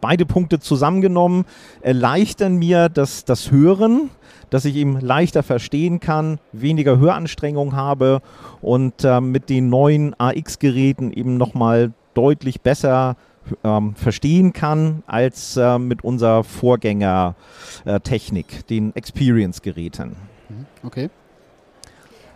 Beide 0.00 0.24
Punkte 0.24 0.60
zusammengenommen 0.60 1.44
erleichtern 1.82 2.56
mir 2.56 2.88
das, 2.88 3.26
das 3.26 3.50
Hören, 3.50 4.08
dass 4.48 4.64
ich 4.64 4.76
eben 4.76 4.98
leichter 4.98 5.42
verstehen 5.42 6.00
kann, 6.00 6.38
weniger 6.52 6.98
Höranstrengung 6.98 7.76
habe 7.76 8.22
und 8.62 9.04
äh, 9.04 9.20
mit 9.20 9.48
den 9.48 9.68
neuen 9.68 10.18
AX-Geräten 10.18 11.12
eben 11.12 11.36
nochmal 11.36 11.92
deutlich 12.14 12.60
besser 12.60 13.16
ähm, 13.64 13.94
verstehen 13.94 14.52
kann 14.52 15.02
als 15.06 15.56
äh, 15.56 15.78
mit 15.78 16.04
unserer 16.04 16.44
Vorgängertechnik, 16.44 18.66
den 18.68 18.94
Experience-Geräten. 18.94 20.14
Mhm. 20.48 20.66
Okay. 20.82 21.08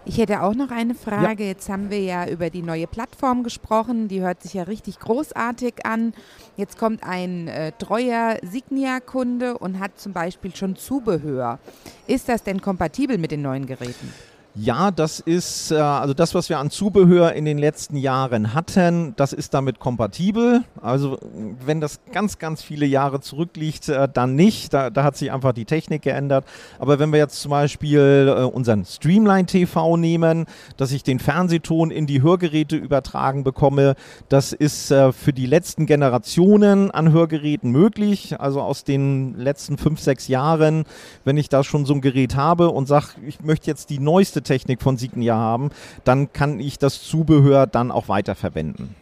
Ich 0.06 0.18
hätte 0.18 0.42
auch 0.42 0.54
noch 0.54 0.70
eine 0.70 0.94
Frage. 0.94 1.44
Ja. 1.44 1.48
Jetzt 1.48 1.70
haben 1.70 1.88
wir 1.88 2.00
ja 2.00 2.28
über 2.28 2.50
die 2.50 2.60
neue 2.60 2.86
Plattform 2.86 3.42
gesprochen. 3.42 4.06
Die 4.08 4.20
hört 4.20 4.42
sich 4.42 4.52
ja 4.52 4.64
richtig 4.64 4.98
großartig 4.98 5.86
an. 5.86 6.12
Jetzt 6.56 6.78
kommt 6.78 7.02
ein 7.02 7.48
äh, 7.48 7.72
treuer 7.78 8.36
Signia-Kunde 8.42 9.56
und 9.56 9.80
hat 9.80 9.98
zum 9.98 10.12
Beispiel 10.12 10.54
schon 10.54 10.76
Zubehör. 10.76 11.58
Ist 12.06 12.28
das 12.28 12.42
denn 12.42 12.60
kompatibel 12.60 13.16
mit 13.16 13.30
den 13.30 13.40
neuen 13.40 13.64
Geräten? 13.64 14.12
Ja, 14.56 14.92
das 14.92 15.18
ist, 15.18 15.72
äh, 15.72 15.74
also 15.74 16.14
das, 16.14 16.32
was 16.32 16.48
wir 16.48 16.60
an 16.60 16.70
Zubehör 16.70 17.32
in 17.32 17.44
den 17.44 17.58
letzten 17.58 17.96
Jahren 17.96 18.54
hatten, 18.54 19.12
das 19.16 19.32
ist 19.32 19.52
damit 19.52 19.80
kompatibel. 19.80 20.62
Also 20.80 21.18
wenn 21.66 21.80
das 21.80 21.98
ganz, 22.12 22.38
ganz 22.38 22.62
viele 22.62 22.86
Jahre 22.86 23.20
zurückliegt, 23.20 23.88
äh, 23.88 24.08
dann 24.08 24.36
nicht. 24.36 24.72
Da, 24.72 24.90
da 24.90 25.02
hat 25.02 25.16
sich 25.16 25.32
einfach 25.32 25.54
die 25.54 25.64
Technik 25.64 26.02
geändert. 26.02 26.44
Aber 26.78 27.00
wenn 27.00 27.10
wir 27.10 27.18
jetzt 27.18 27.42
zum 27.42 27.50
Beispiel 27.50 28.32
äh, 28.32 28.42
unseren 28.42 28.84
Streamline 28.84 29.46
TV 29.46 29.96
nehmen, 29.96 30.46
dass 30.76 30.92
ich 30.92 31.02
den 31.02 31.18
Fernsehton 31.18 31.90
in 31.90 32.06
die 32.06 32.22
Hörgeräte 32.22 32.76
übertragen 32.76 33.42
bekomme, 33.42 33.96
das 34.28 34.52
ist 34.52 34.86
für 34.86 35.32
die 35.32 35.46
letzten 35.46 35.86
Generationen 35.86 36.90
an 36.92 37.10
Hörgeräten 37.10 37.70
möglich. 37.72 38.38
Also 38.38 38.60
aus 38.60 38.84
den 38.84 39.36
letzten 39.36 39.78
fünf, 39.78 40.00
sechs 40.00 40.28
Jahren, 40.28 40.84
wenn 41.24 41.36
ich 41.36 41.48
da 41.48 41.64
schon 41.64 41.86
so 41.86 41.94
ein 41.94 42.00
Gerät 42.00 42.36
habe 42.36 42.70
und 42.70 42.86
sage, 42.86 43.06
ich 43.26 43.40
möchte 43.42 43.66
jetzt 43.66 43.90
die 43.90 43.98
neueste 43.98 44.43
Technik 44.44 44.82
von 44.82 44.96
Signia 44.96 45.34
haben, 45.34 45.70
dann 46.04 46.32
kann 46.32 46.60
ich 46.60 46.78
das 46.78 47.02
Zubehör 47.02 47.66
dann 47.66 47.90
auch 47.90 48.08
weiterverwenden. 48.08 48.94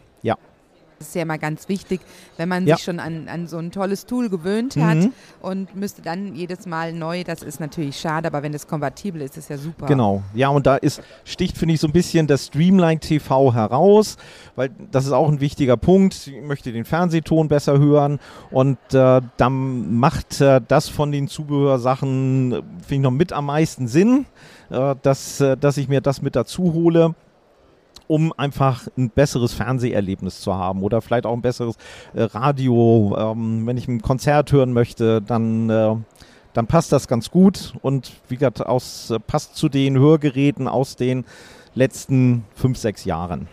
Das 1.03 1.09
ist 1.09 1.15
ja 1.15 1.25
mal 1.25 1.37
ganz 1.37 1.67
wichtig, 1.67 1.99
wenn 2.37 2.47
man 2.47 2.65
ja. 2.65 2.77
sich 2.77 2.85
schon 2.85 3.01
an, 3.01 3.27
an 3.27 3.47
so 3.47 3.57
ein 3.57 3.71
tolles 3.71 4.05
Tool 4.05 4.29
gewöhnt 4.29 4.77
hat 4.77 4.95
mhm. 4.95 5.13
und 5.41 5.75
müsste 5.75 6.01
dann 6.01 6.33
jedes 6.33 6.65
Mal 6.65 6.93
neu, 6.93 7.25
das 7.25 7.43
ist 7.43 7.59
natürlich 7.59 7.99
schade, 7.99 8.27
aber 8.27 8.41
wenn 8.41 8.53
es 8.53 8.67
kompatibel 8.67 9.21
ist, 9.21 9.35
ist 9.35 9.49
ja 9.49 9.57
super. 9.57 9.85
Genau, 9.85 10.23
ja 10.33 10.47
und 10.47 10.65
da 10.65 10.77
ist, 10.77 11.01
sticht 11.25 11.57
finde 11.57 11.75
ich 11.75 11.81
so 11.81 11.87
ein 11.87 11.91
bisschen 11.91 12.25
das 12.25 12.45
Streamline 12.45 13.01
TV 13.01 13.53
heraus, 13.53 14.15
weil 14.55 14.69
das 14.91 15.05
ist 15.05 15.11
auch 15.11 15.27
ein 15.27 15.41
wichtiger 15.41 15.75
Punkt. 15.75 16.25
Ich 16.25 16.41
möchte 16.41 16.71
den 16.71 16.85
Fernsehton 16.85 17.49
besser 17.49 17.77
hören 17.77 18.19
und 18.49 18.77
äh, 18.93 19.19
dann 19.35 19.97
macht 19.97 20.39
äh, 20.39 20.61
das 20.65 20.87
von 20.87 21.11
den 21.11 21.27
Zubehörsachen, 21.27 22.63
finde 22.79 22.95
ich, 22.95 22.99
noch 23.01 23.11
mit 23.11 23.33
am 23.33 23.47
meisten 23.47 23.89
Sinn, 23.89 24.25
äh, 24.69 24.95
dass, 25.01 25.41
äh, 25.41 25.57
dass 25.57 25.75
ich 25.75 25.89
mir 25.89 25.99
das 25.99 26.21
mit 26.21 26.37
dazu 26.37 26.71
hole 26.71 27.13
um 28.13 28.31
einfach 28.37 28.87
ein 28.95 29.09
besseres 29.09 29.53
Fernseherlebnis 29.53 30.39
zu 30.39 30.53
haben 30.53 30.83
oder 30.83 31.01
vielleicht 31.01 31.25
auch 31.25 31.33
ein 31.33 31.41
besseres 31.41 31.77
äh, 32.13 32.21
Radio. 32.21 33.15
Ähm, 33.17 33.65
wenn 33.65 33.75
ich 33.75 33.87
ein 33.87 34.03
Konzert 34.03 34.51
hören 34.51 34.71
möchte, 34.71 35.19
dann, 35.19 35.67
äh, 35.71 35.95
dann 36.53 36.67
passt 36.67 36.91
das 36.91 37.07
ganz 37.07 37.31
gut 37.31 37.73
und 37.81 38.11
wie 38.27 38.35
gesagt, 38.35 38.63
aus, 38.63 39.09
äh, 39.09 39.17
passt 39.17 39.55
zu 39.55 39.67
den 39.67 39.97
Hörgeräten 39.97 40.67
aus 40.67 40.95
den 40.95 41.25
letzten 41.73 42.45
fünf, 42.53 42.77
sechs 42.77 43.03
Jahren. 43.03 43.47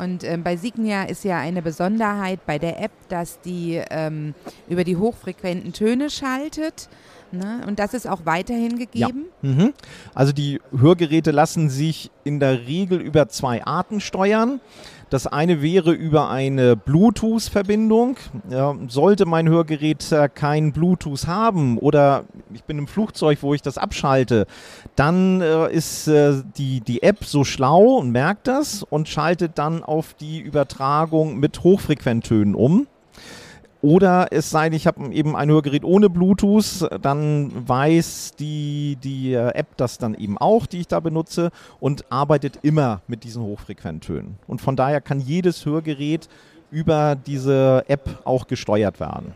Und 0.00 0.24
ähm, 0.24 0.42
bei 0.42 0.56
Signia 0.56 1.02
ist 1.02 1.24
ja 1.24 1.38
eine 1.38 1.60
Besonderheit 1.60 2.46
bei 2.46 2.58
der 2.58 2.82
App, 2.82 2.92
dass 3.10 3.38
die 3.42 3.82
ähm, 3.90 4.34
über 4.70 4.84
die 4.84 4.96
hochfrequenten 4.96 5.74
Töne 5.74 6.08
schaltet. 6.08 6.88
Ne? 7.32 7.62
Und 7.66 7.78
das 7.78 7.94
ist 7.94 8.08
auch 8.08 8.20
weiterhin 8.24 8.78
gegeben? 8.78 9.26
Ja. 9.42 9.48
Mhm. 9.50 9.72
Also 10.14 10.32
die 10.32 10.60
Hörgeräte 10.76 11.30
lassen 11.30 11.68
sich 11.68 12.10
in 12.24 12.40
der 12.40 12.66
Regel 12.66 13.00
über 13.00 13.28
zwei 13.28 13.64
Arten 13.64 14.00
steuern. 14.00 14.60
Das 15.10 15.26
eine 15.26 15.62
wäre 15.62 15.92
über 15.92 16.28
eine 16.28 16.76
Bluetooth-Verbindung. 16.76 18.16
Ja, 18.50 18.76
sollte 18.88 19.24
mein 19.24 19.48
Hörgerät 19.48 20.12
äh, 20.12 20.28
kein 20.28 20.72
Bluetooth 20.72 21.26
haben 21.26 21.78
oder 21.78 22.24
ich 22.52 22.64
bin 22.64 22.78
im 22.78 22.86
Flugzeug, 22.86 23.38
wo 23.40 23.54
ich 23.54 23.62
das 23.62 23.78
abschalte, 23.78 24.46
dann 24.96 25.40
äh, 25.40 25.72
ist 25.72 26.08
äh, 26.08 26.42
die, 26.58 26.80
die 26.80 27.02
App 27.02 27.24
so 27.24 27.44
schlau 27.44 27.96
und 27.96 28.10
merkt 28.10 28.48
das 28.48 28.82
und 28.82 29.08
schaltet 29.08 29.52
dann 29.56 29.82
auf 29.82 30.12
die 30.14 30.40
Übertragung 30.40 31.38
mit 31.38 31.62
Hochfrequenttönen 31.62 32.54
um. 32.54 32.86
Oder 33.80 34.28
es 34.32 34.50
sei 34.50 34.68
denn, 34.68 34.76
ich 34.76 34.88
habe 34.88 35.12
eben 35.12 35.36
ein 35.36 35.48
Hörgerät 35.48 35.84
ohne 35.84 36.10
Bluetooth, 36.10 36.88
dann 37.00 37.68
weiß 37.68 38.32
die, 38.38 38.98
die 39.02 39.34
äh, 39.34 39.50
App 39.54 39.76
das 39.76 39.98
dann 39.98 40.14
eben 40.14 40.36
auch, 40.36 40.66
die 40.66 40.80
ich 40.80 40.88
da 40.88 40.98
benutze 40.98 41.50
und 41.78 42.04
arbeitet 42.10 42.58
immer 42.62 43.02
mit 43.06 43.22
diesen 43.22 43.42
Hochfrequenttönen. 43.42 44.36
Und 44.48 44.60
von 44.60 44.74
daher 44.74 45.00
kann 45.00 45.20
jedes 45.20 45.64
Hörgerät 45.64 46.28
über 46.72 47.14
diese 47.14 47.84
App 47.86 48.20
auch 48.24 48.48
gesteuert 48.48 48.98
werden. 48.98 49.32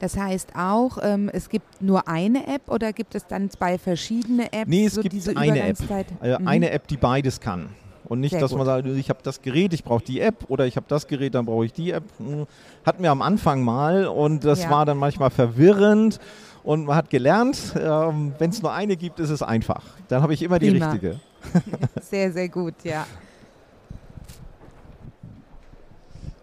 Das 0.00 0.16
heißt 0.16 0.56
auch, 0.56 0.98
ähm, 1.00 1.30
es 1.32 1.48
gibt 1.48 1.80
nur 1.80 2.08
eine 2.08 2.48
App 2.48 2.68
oder 2.68 2.92
gibt 2.92 3.14
es 3.14 3.28
dann 3.28 3.48
zwei 3.50 3.78
verschiedene 3.78 4.52
Apps? 4.52 4.68
Nee, 4.68 4.86
es 4.86 4.94
so 4.94 5.02
gibt 5.02 5.14
eine 5.36 5.62
App. 5.62 5.76
Also 6.18 6.40
mhm. 6.40 6.48
Eine 6.48 6.70
App, 6.72 6.88
die 6.88 6.96
beides 6.96 7.38
kann. 7.38 7.68
Und 8.12 8.20
nicht, 8.20 8.32
Sehr 8.32 8.40
dass 8.40 8.50
gut. 8.50 8.58
man 8.58 8.66
sagt, 8.66 8.86
ich 8.86 9.08
habe 9.08 9.20
das 9.22 9.40
Gerät, 9.40 9.72
ich 9.72 9.84
brauche 9.84 10.04
die 10.04 10.20
App 10.20 10.44
oder 10.48 10.66
ich 10.66 10.76
habe 10.76 10.84
das 10.86 11.06
Gerät, 11.06 11.34
dann 11.34 11.46
brauche 11.46 11.64
ich 11.64 11.72
die 11.72 11.92
App. 11.92 12.04
Hm, 12.18 12.46
hatten 12.84 13.02
wir 13.02 13.10
am 13.10 13.22
Anfang 13.22 13.62
mal 13.62 14.06
und 14.06 14.44
das 14.44 14.64
ja. 14.64 14.70
war 14.70 14.84
dann 14.84 14.98
manchmal 14.98 15.30
verwirrend. 15.30 16.20
Und 16.62 16.84
man 16.84 16.94
hat 16.94 17.08
gelernt, 17.08 17.74
ähm, 17.74 18.34
wenn 18.38 18.50
es 18.50 18.60
nur 18.60 18.70
eine 18.70 18.98
gibt, 18.98 19.18
ist 19.18 19.30
es 19.30 19.42
einfach. 19.42 19.82
Dann 20.08 20.20
habe 20.20 20.34
ich 20.34 20.42
immer 20.42 20.58
die 20.58 20.72
Prima. 20.72 20.90
richtige. 20.90 21.20
Sehr, 22.02 22.30
sehr 22.32 22.50
gut, 22.50 22.74
ja. 22.84 23.06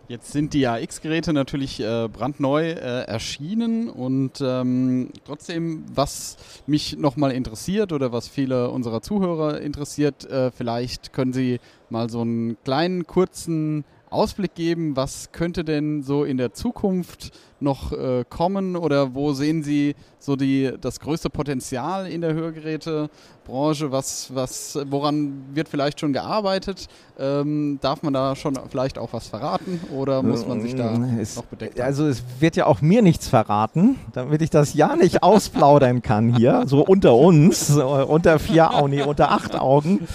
Jetzt 0.10 0.32
sind 0.32 0.56
die 0.56 0.66
AX-Geräte 0.66 1.34
natürlich 1.34 1.80
äh, 1.80 2.08
brandneu 2.12 2.72
äh, 2.72 3.04
erschienen 3.04 3.92
und 3.92 4.42
ähm, 4.42 5.12
trotzdem, 5.24 5.86
was 5.94 6.36
mich 6.66 6.98
nochmal 6.98 7.32
interessiert 7.32 7.94
oder 7.94 8.12
was 8.12 8.28
viele 8.28 8.72
unserer 8.72 9.04
Zuhörer 9.04 9.62
interessiert, 9.62 10.26
äh, 10.26 10.50
vielleicht 10.50 11.14
können 11.14 11.32
Sie 11.32 11.60
mal 11.92 12.10
so 12.10 12.22
einen 12.22 12.58
kleinen, 12.64 13.06
kurzen 13.06 13.86
Ausblick 14.10 14.56
geben, 14.56 14.96
was 14.96 15.32
könnte 15.32 15.64
denn 15.64 16.04
so 16.04 16.24
in 16.24 16.38
der 16.38 16.54
Zukunft 16.54 17.32
noch 17.62 17.92
äh, 17.92 18.24
kommen 18.30 18.76
oder 18.76 19.14
wo 19.14 19.34
sehen 19.34 19.64
Sie 19.64 19.96
so 20.18 20.36
die, 20.36 20.72
das 20.80 21.00
größte 21.00 21.30
Potenzial 21.30 22.08
in 22.08 22.22
der 22.22 22.34
Hörgerätebranche? 22.34 23.92
Was, 23.92 24.34
was, 24.34 24.80
woran 24.90 25.44
wird 25.54 25.70
vielleicht 25.70 26.00
schon 26.00 26.14
gearbeitet? 26.14 26.88
Ähm, 27.20 27.80
darf 27.82 28.02
man 28.02 28.14
da 28.14 28.36
schon 28.36 28.58
vielleicht 28.70 28.98
auch 28.98 29.14
was 29.14 29.28
verraten 29.28 29.82
oder 29.96 30.24
muss 30.24 30.48
man 30.48 30.62
sich 30.62 30.76
da 30.76 30.92
mm, 30.92 31.20
es, 31.20 31.36
noch 31.36 31.46
bedecken? 31.46 31.82
Also 31.82 32.08
es 32.08 32.24
wird 32.40 32.56
ja 32.56 32.66
auch 32.66 32.82
mir 32.82 33.02
nichts 33.02 33.28
verraten, 33.28 33.98
damit 34.14 34.42
ich 34.42 34.50
das 34.50 34.74
ja 34.74 34.96
nicht 34.96 35.22
ausplaudern 35.22 36.02
kann 36.02 36.36
hier, 36.36 36.64
so 36.66 36.82
unter 36.82 37.16
uns, 37.16 37.68
so 37.68 37.88
unter 37.88 38.40
vier 38.40 38.74
Augen, 38.74 38.92
nee, 38.92 39.04
unter 39.04 39.32
acht 39.32 39.60
Augen. 39.60 40.08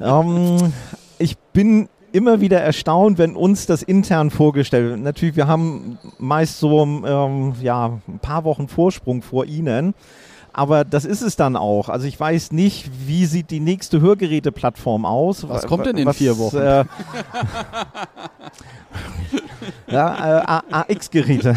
Ähm, 0.00 0.72
ich 1.18 1.36
bin 1.52 1.88
immer 2.12 2.40
wieder 2.40 2.60
erstaunt, 2.60 3.18
wenn 3.18 3.36
uns 3.36 3.66
das 3.66 3.82
intern 3.82 4.30
vorgestellt 4.30 4.90
wird. 4.90 5.00
Natürlich, 5.00 5.36
wir 5.36 5.46
haben 5.46 5.98
meist 6.18 6.58
so 6.58 6.82
ähm, 6.82 7.54
ja, 7.60 8.00
ein 8.08 8.18
paar 8.20 8.44
Wochen 8.44 8.68
Vorsprung 8.68 9.22
vor 9.22 9.44
Ihnen. 9.44 9.94
Aber 10.58 10.84
das 10.84 11.04
ist 11.04 11.22
es 11.22 11.36
dann 11.36 11.54
auch. 11.54 11.88
Also 11.88 12.08
ich 12.08 12.18
weiß 12.18 12.50
nicht, 12.50 12.90
wie 13.06 13.26
sieht 13.26 13.52
die 13.52 13.60
nächste 13.60 14.00
Hörgeräteplattform 14.00 15.04
aus. 15.04 15.48
Was 15.48 15.68
kommt 15.68 15.86
denn 15.86 15.96
in 15.96 16.06
was, 16.06 16.16
vier 16.16 16.36
Wochen? 16.36 16.56
Äh, 16.56 16.84
ja, 19.86 20.40
äh, 20.40 20.62
AX-Geräte. 20.70 21.54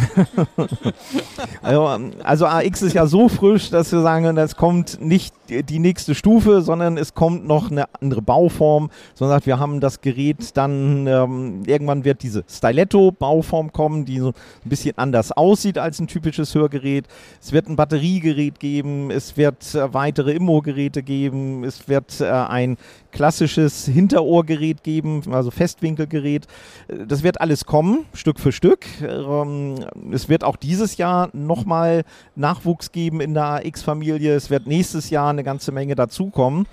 also, 1.62 2.00
also, 2.24 2.46
AX 2.46 2.82
ist 2.82 2.94
ja 2.94 3.06
so 3.06 3.30
frisch, 3.30 3.70
dass 3.70 3.92
wir 3.92 4.02
sagen, 4.02 4.36
das 4.36 4.56
kommt 4.56 5.02
nicht 5.02 5.34
die, 5.50 5.64
die, 5.64 5.80
nächste 5.80 6.16
Stufe, 6.16 6.62
sondern 6.62 6.98
es 6.98 7.14
kommt 7.14 7.46
noch 7.46 7.72
eine 7.72 7.86
andere 8.00 8.22
Bauform, 8.22 8.90
sondern 9.14 9.38
sagt, 9.38 9.48
wir 9.48 9.60
haben 9.60 9.80
das 9.80 10.02
Gerät 10.02 10.56
dann, 10.56 11.08
ähm, 11.08 11.64
irgendwann 11.66 12.04
wird 12.06 12.24
diese 12.24 12.44
Stiletto-Bauform 12.50 13.72
kommen, 13.72 14.06
die 14.06 14.20
so 14.20 14.30
ein 14.30 14.70
bisschen 14.70 14.98
anders 14.98 15.32
aussieht 15.32 15.78
als 15.78 16.00
ein 16.00 16.08
typisches 16.08 16.56
Hörgerät. 16.56 17.08
Es 17.42 17.52
wird 17.52 17.68
ein 17.68 17.76
Batteriegerät 17.76 18.60
geben, 18.60 18.91
es 19.12 19.38
wird 19.38 19.76
äh, 19.76 19.94
weitere 19.94 20.34
Immo-Geräte 20.34 21.04
geben, 21.04 21.64
es 21.64 21.88
wird 21.88 22.20
äh, 22.22 22.26
ein 22.26 22.78
klassisches 23.12 23.86
Hinterohrgerät 23.86 24.84
geben, 24.84 25.22
also 25.32 25.52
Festwinkelgerät. 25.52 26.48
Das 27.08 27.24
wird 27.24 27.42
alles 27.42 27.66
kommen, 27.66 28.06
Stück 28.14 28.40
für 28.40 28.52
Stück. 28.52 28.86
Ähm, 29.02 29.86
es 30.12 30.30
wird 30.30 30.44
auch 30.44 30.56
dieses 30.56 30.98
Jahr 30.98 31.30
nochmal 31.34 32.04
Nachwuchs 32.36 32.92
geben 32.92 33.22
in 33.22 33.34
der 33.34 33.66
AX-Familie. 33.66 34.36
Es 34.36 34.50
wird 34.50 34.68
nächstes 34.68 35.10
Jahr 35.10 35.30
eine 35.30 35.44
ganze 35.44 35.72
Menge 35.72 35.96
dazukommen. 35.96 36.68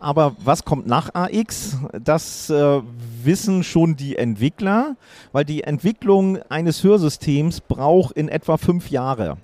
Aber 0.00 0.36
was 0.44 0.64
kommt 0.64 0.86
nach 0.86 1.14
AX? 1.14 1.76
Das 2.04 2.50
äh, 2.50 2.80
wissen 3.22 3.64
schon 3.64 3.96
die 3.96 4.16
Entwickler, 4.16 4.96
weil 5.32 5.44
die 5.44 5.64
Entwicklung 5.64 6.38
eines 6.48 6.84
Hörsystems 6.84 7.60
braucht 7.60 8.16
in 8.16 8.28
etwa 8.28 8.56
fünf 8.56 8.90
Jahre. 8.90 9.38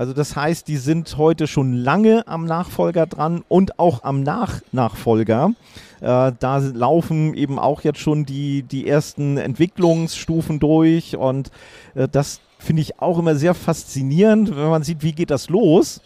Also 0.00 0.14
das 0.14 0.34
heißt, 0.34 0.66
die 0.66 0.78
sind 0.78 1.18
heute 1.18 1.46
schon 1.46 1.74
lange 1.74 2.26
am 2.26 2.46
Nachfolger 2.46 3.04
dran 3.04 3.44
und 3.48 3.78
auch 3.78 4.02
am 4.02 4.22
Nach-Nachfolger. 4.22 5.52
Äh, 6.00 6.32
da 6.38 6.56
laufen 6.56 7.34
eben 7.34 7.58
auch 7.58 7.82
jetzt 7.82 7.98
schon 7.98 8.24
die, 8.24 8.62
die 8.62 8.88
ersten 8.88 9.36
Entwicklungsstufen 9.36 10.58
durch 10.58 11.18
und 11.18 11.50
äh, 11.94 12.08
das 12.10 12.40
finde 12.58 12.80
ich 12.80 12.98
auch 12.98 13.18
immer 13.18 13.34
sehr 13.34 13.52
faszinierend, 13.52 14.56
wenn 14.56 14.70
man 14.70 14.84
sieht, 14.84 15.02
wie 15.02 15.12
geht 15.12 15.30
das 15.30 15.50
los. 15.50 16.00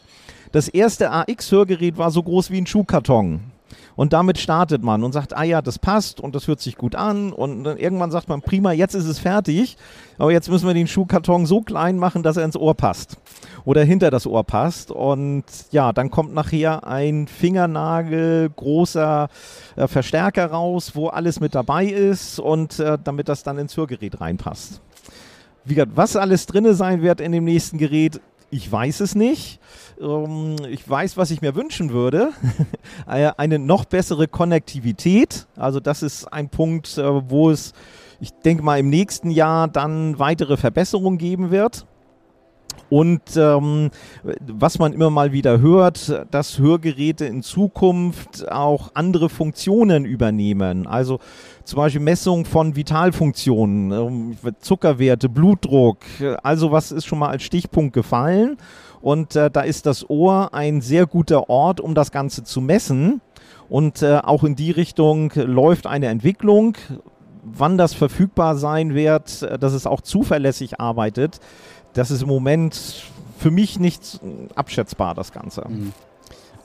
Das 0.50 0.66
erste 0.66 1.12
AX-Hörgerät 1.12 1.96
war 1.96 2.10
so 2.10 2.24
groß 2.24 2.50
wie 2.50 2.58
ein 2.58 2.66
Schuhkarton. 2.66 3.53
Und 3.96 4.12
damit 4.12 4.38
startet 4.38 4.82
man 4.82 5.04
und 5.04 5.12
sagt, 5.12 5.36
ah 5.36 5.44
ja, 5.44 5.62
das 5.62 5.78
passt 5.78 6.20
und 6.20 6.34
das 6.34 6.48
hört 6.48 6.60
sich 6.60 6.76
gut 6.76 6.94
an. 6.94 7.32
Und 7.32 7.64
dann 7.64 7.76
irgendwann 7.76 8.10
sagt 8.10 8.28
man, 8.28 8.42
prima, 8.42 8.72
jetzt 8.72 8.94
ist 8.94 9.06
es 9.06 9.18
fertig. 9.18 9.76
Aber 10.18 10.32
jetzt 10.32 10.48
müssen 10.48 10.66
wir 10.66 10.74
den 10.74 10.86
Schuhkarton 10.86 11.46
so 11.46 11.60
klein 11.60 11.96
machen, 11.96 12.22
dass 12.22 12.36
er 12.36 12.44
ins 12.44 12.56
Ohr 12.56 12.74
passt 12.74 13.18
oder 13.64 13.82
hinter 13.84 14.10
das 14.10 14.26
Ohr 14.26 14.44
passt. 14.44 14.90
Und 14.90 15.44
ja, 15.70 15.92
dann 15.92 16.10
kommt 16.10 16.34
nachher 16.34 16.86
ein 16.86 17.26
Fingernagel 17.26 18.50
großer 18.50 19.28
äh, 19.76 19.86
Verstärker 19.86 20.46
raus, 20.46 20.92
wo 20.94 21.08
alles 21.08 21.40
mit 21.40 21.54
dabei 21.54 21.86
ist 21.86 22.38
und 22.38 22.78
äh, 22.78 22.98
damit 23.02 23.28
das 23.28 23.42
dann 23.42 23.58
ins 23.58 23.76
Hörgerät 23.76 24.20
reinpasst. 24.20 24.80
Wie 25.64 25.74
gesagt, 25.74 25.92
was 25.94 26.16
alles 26.16 26.46
drin 26.46 26.74
sein 26.74 27.00
wird 27.00 27.20
in 27.20 27.32
dem 27.32 27.44
nächsten 27.44 27.78
Gerät, 27.78 28.20
ich 28.50 28.70
weiß 28.70 29.00
es 29.00 29.14
nicht. 29.14 29.60
Ähm, 30.00 30.56
ich 30.68 30.88
weiß, 30.88 31.16
was 31.16 31.30
ich 31.30 31.40
mir 31.42 31.54
wünschen 31.54 31.90
würde. 31.90 32.30
Eine 33.06 33.58
noch 33.58 33.84
bessere 33.84 34.28
Konnektivität. 34.28 35.46
Also 35.56 35.80
das 35.80 36.02
ist 36.02 36.32
ein 36.32 36.48
Punkt, 36.48 36.98
äh, 36.98 37.30
wo 37.30 37.50
es, 37.50 37.72
ich 38.20 38.30
denke 38.44 38.62
mal, 38.62 38.78
im 38.78 38.90
nächsten 38.90 39.30
Jahr 39.30 39.68
dann 39.68 40.18
weitere 40.18 40.56
Verbesserungen 40.56 41.18
geben 41.18 41.50
wird. 41.50 41.86
Und 42.90 43.36
ähm, 43.36 43.90
was 44.46 44.78
man 44.78 44.92
immer 44.92 45.10
mal 45.10 45.32
wieder 45.32 45.60
hört, 45.60 46.26
dass 46.30 46.58
Hörgeräte 46.58 47.24
in 47.24 47.42
Zukunft 47.42 48.48
auch 48.50 48.90
andere 48.94 49.28
Funktionen 49.28 50.04
übernehmen. 50.04 50.86
Also 50.86 51.18
zum 51.64 51.78
Beispiel 51.78 52.02
Messung 52.02 52.44
von 52.44 52.76
Vitalfunktionen, 52.76 53.90
ähm, 53.90 54.36
Zuckerwerte, 54.60 55.28
Blutdruck. 55.28 55.98
Also 56.42 56.72
was 56.72 56.92
ist 56.92 57.06
schon 57.06 57.18
mal 57.18 57.30
als 57.30 57.42
Stichpunkt 57.42 57.94
gefallen. 57.94 58.58
Und 59.04 59.36
äh, 59.36 59.50
da 59.50 59.60
ist 59.60 59.84
das 59.84 60.08
Ohr 60.08 60.54
ein 60.54 60.80
sehr 60.80 61.04
guter 61.04 61.50
Ort, 61.50 61.78
um 61.78 61.94
das 61.94 62.10
Ganze 62.10 62.42
zu 62.42 62.62
messen. 62.62 63.20
Und 63.68 64.00
äh, 64.00 64.16
auch 64.16 64.44
in 64.44 64.56
die 64.56 64.70
Richtung 64.70 65.30
läuft 65.34 65.86
eine 65.86 66.06
Entwicklung. 66.06 66.78
Wann 67.42 67.76
das 67.76 67.92
verfügbar 67.92 68.56
sein 68.56 68.94
wird, 68.94 69.42
äh, 69.42 69.58
dass 69.58 69.74
es 69.74 69.86
auch 69.86 70.00
zuverlässig 70.00 70.80
arbeitet, 70.80 71.40
das 71.92 72.10
ist 72.10 72.22
im 72.22 72.28
Moment 72.28 73.04
für 73.36 73.50
mich 73.50 73.78
nicht 73.78 74.20
abschätzbar, 74.54 75.14
das 75.14 75.32
Ganze. 75.32 75.66
Mhm. 75.68 75.92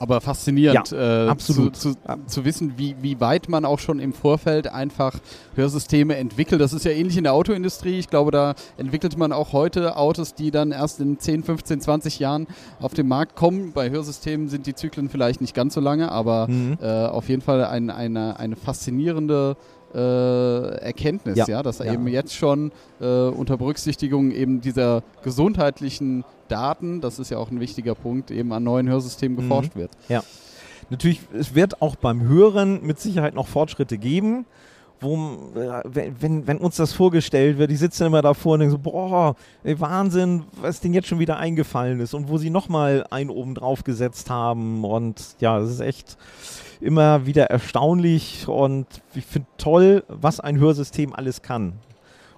Aber 0.00 0.22
faszinierend, 0.22 0.92
ja, 0.92 1.26
äh, 1.26 1.28
absolut. 1.28 1.76
Zu, 1.76 1.92
zu, 1.92 1.98
zu, 2.26 2.44
wissen, 2.46 2.72
wie, 2.78 2.96
wie 3.02 3.20
weit 3.20 3.50
man 3.50 3.66
auch 3.66 3.78
schon 3.78 4.00
im 4.00 4.14
Vorfeld 4.14 4.66
einfach 4.66 5.18
Hörsysteme 5.56 6.16
entwickelt. 6.16 6.58
Das 6.58 6.72
ist 6.72 6.86
ja 6.86 6.90
ähnlich 6.90 7.18
in 7.18 7.24
der 7.24 7.34
Autoindustrie. 7.34 7.98
Ich 7.98 8.08
glaube, 8.08 8.30
da 8.30 8.54
entwickelt 8.78 9.18
man 9.18 9.30
auch 9.30 9.52
heute 9.52 9.98
Autos, 9.98 10.32
die 10.32 10.50
dann 10.50 10.72
erst 10.72 11.00
in 11.00 11.18
10, 11.18 11.42
15, 11.42 11.82
20 11.82 12.18
Jahren 12.18 12.46
auf 12.80 12.94
den 12.94 13.08
Markt 13.08 13.36
kommen. 13.36 13.72
Bei 13.74 13.90
Hörsystemen 13.90 14.48
sind 14.48 14.66
die 14.66 14.74
Zyklen 14.74 15.10
vielleicht 15.10 15.42
nicht 15.42 15.54
ganz 15.54 15.74
so 15.74 15.82
lange, 15.82 16.10
aber 16.10 16.48
mhm. 16.48 16.78
äh, 16.80 16.86
auf 16.86 17.28
jeden 17.28 17.42
Fall 17.42 17.62
ein, 17.66 17.90
eine, 17.90 18.40
eine 18.40 18.56
faszinierende 18.56 19.58
äh, 19.94 20.76
Erkenntnis, 20.78 21.36
ja, 21.36 21.46
ja 21.46 21.62
dass 21.62 21.80
ja. 21.80 21.92
eben 21.92 22.06
jetzt 22.08 22.34
schon 22.34 22.72
äh, 23.00 23.04
unter 23.04 23.58
Berücksichtigung 23.58 24.30
eben 24.30 24.62
dieser 24.62 25.02
gesundheitlichen 25.22 26.24
Daten, 26.50 27.00
das 27.00 27.18
ist 27.18 27.30
ja 27.30 27.38
auch 27.38 27.50
ein 27.50 27.60
wichtiger 27.60 27.94
Punkt, 27.94 28.30
eben 28.30 28.52
an 28.52 28.64
neuen 28.64 28.88
Hörsystemen 28.88 29.36
mhm. 29.36 29.42
geforscht 29.42 29.76
wird. 29.76 29.90
Ja. 30.08 30.22
Natürlich, 30.90 31.20
es 31.32 31.54
wird 31.54 31.82
auch 31.82 31.96
beim 31.96 32.22
Hören 32.22 32.84
mit 32.84 32.98
Sicherheit 32.98 33.34
noch 33.34 33.46
Fortschritte 33.46 33.98
geben 33.98 34.46
wo, 35.02 35.16
äh, 35.56 35.82
wenn, 35.84 36.46
wenn 36.46 36.58
uns 36.58 36.76
das 36.76 36.92
vorgestellt 36.92 37.56
wird, 37.58 37.70
die 37.70 37.76
sitzen 37.76 38.06
immer 38.06 38.20
davor 38.20 38.54
und 38.54 38.60
denken 38.60 38.72
so, 38.72 38.78
boah, 38.78 39.34
ey, 39.64 39.80
Wahnsinn, 39.80 40.44
was 40.60 40.80
denen 40.80 40.94
jetzt 40.94 41.08
schon 41.08 41.18
wieder 41.18 41.38
eingefallen 41.38 42.00
ist 42.00 42.12
und 42.12 42.28
wo 42.28 42.36
sie 42.36 42.50
nochmal 42.50 43.06
einen 43.10 43.30
oben 43.30 43.54
drauf 43.54 43.82
gesetzt 43.82 44.28
haben 44.28 44.84
und 44.84 45.36
ja, 45.40 45.58
das 45.58 45.70
ist 45.70 45.80
echt, 45.80 46.18
immer 46.80 47.26
wieder 47.26 47.44
erstaunlich 47.44 48.48
und 48.48 48.86
ich 49.14 49.26
finde 49.26 49.48
toll, 49.58 50.02
was 50.08 50.40
ein 50.40 50.58
Hörsystem 50.58 51.12
alles 51.14 51.42
kann. 51.42 51.74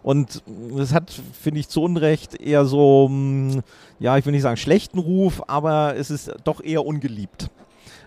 Und 0.02 0.42
es 0.78 0.92
hat, 0.92 1.12
finde 1.32 1.60
ich, 1.60 1.68
zu 1.68 1.82
Unrecht 1.82 2.40
eher 2.40 2.64
so, 2.64 3.06
hm, 3.08 3.62
ja, 4.00 4.18
ich 4.18 4.26
will 4.26 4.32
nicht 4.32 4.42
sagen 4.42 4.56
schlechten 4.56 4.98
Ruf, 4.98 5.42
aber 5.46 5.96
es 5.96 6.10
ist 6.10 6.32
doch 6.44 6.62
eher 6.62 6.84
ungeliebt 6.84 7.50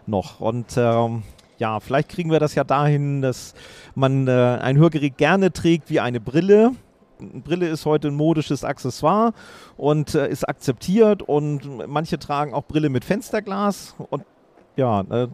noch. 0.06 0.40
Und 0.40 0.76
ähm, 0.78 1.24
ja, 1.58 1.80
vielleicht 1.80 2.10
kriegen 2.10 2.32
wir 2.32 2.40
das 2.40 2.56
ja 2.56 2.64
dahin, 2.64 3.22
dass 3.22 3.54
man 3.96 4.28
äh, 4.28 4.60
ein 4.62 4.78
Hörgerät 4.78 5.18
gerne 5.18 5.52
trägt 5.54 5.90
wie 5.90 6.00
eine 6.00 6.20
Brille. 6.20 6.72
Brille 7.20 7.70
ist 7.70 7.86
heute 7.86 8.10
ein 8.10 8.16
modisches 8.16 8.66
Accessoire 8.66 9.34
und 9.78 10.16
äh, 10.16 10.28
ist 10.30 10.48
akzeptiert 10.48 11.22
und 11.22 11.88
manche 11.88 12.20
tragen 12.20 12.54
auch 12.54 12.66
Brille 12.66 12.90
mit 12.90 13.06
Fensterglas 13.06 13.96
und 14.10 14.26
ja, 14.76 15.02
äh, 15.02 15.28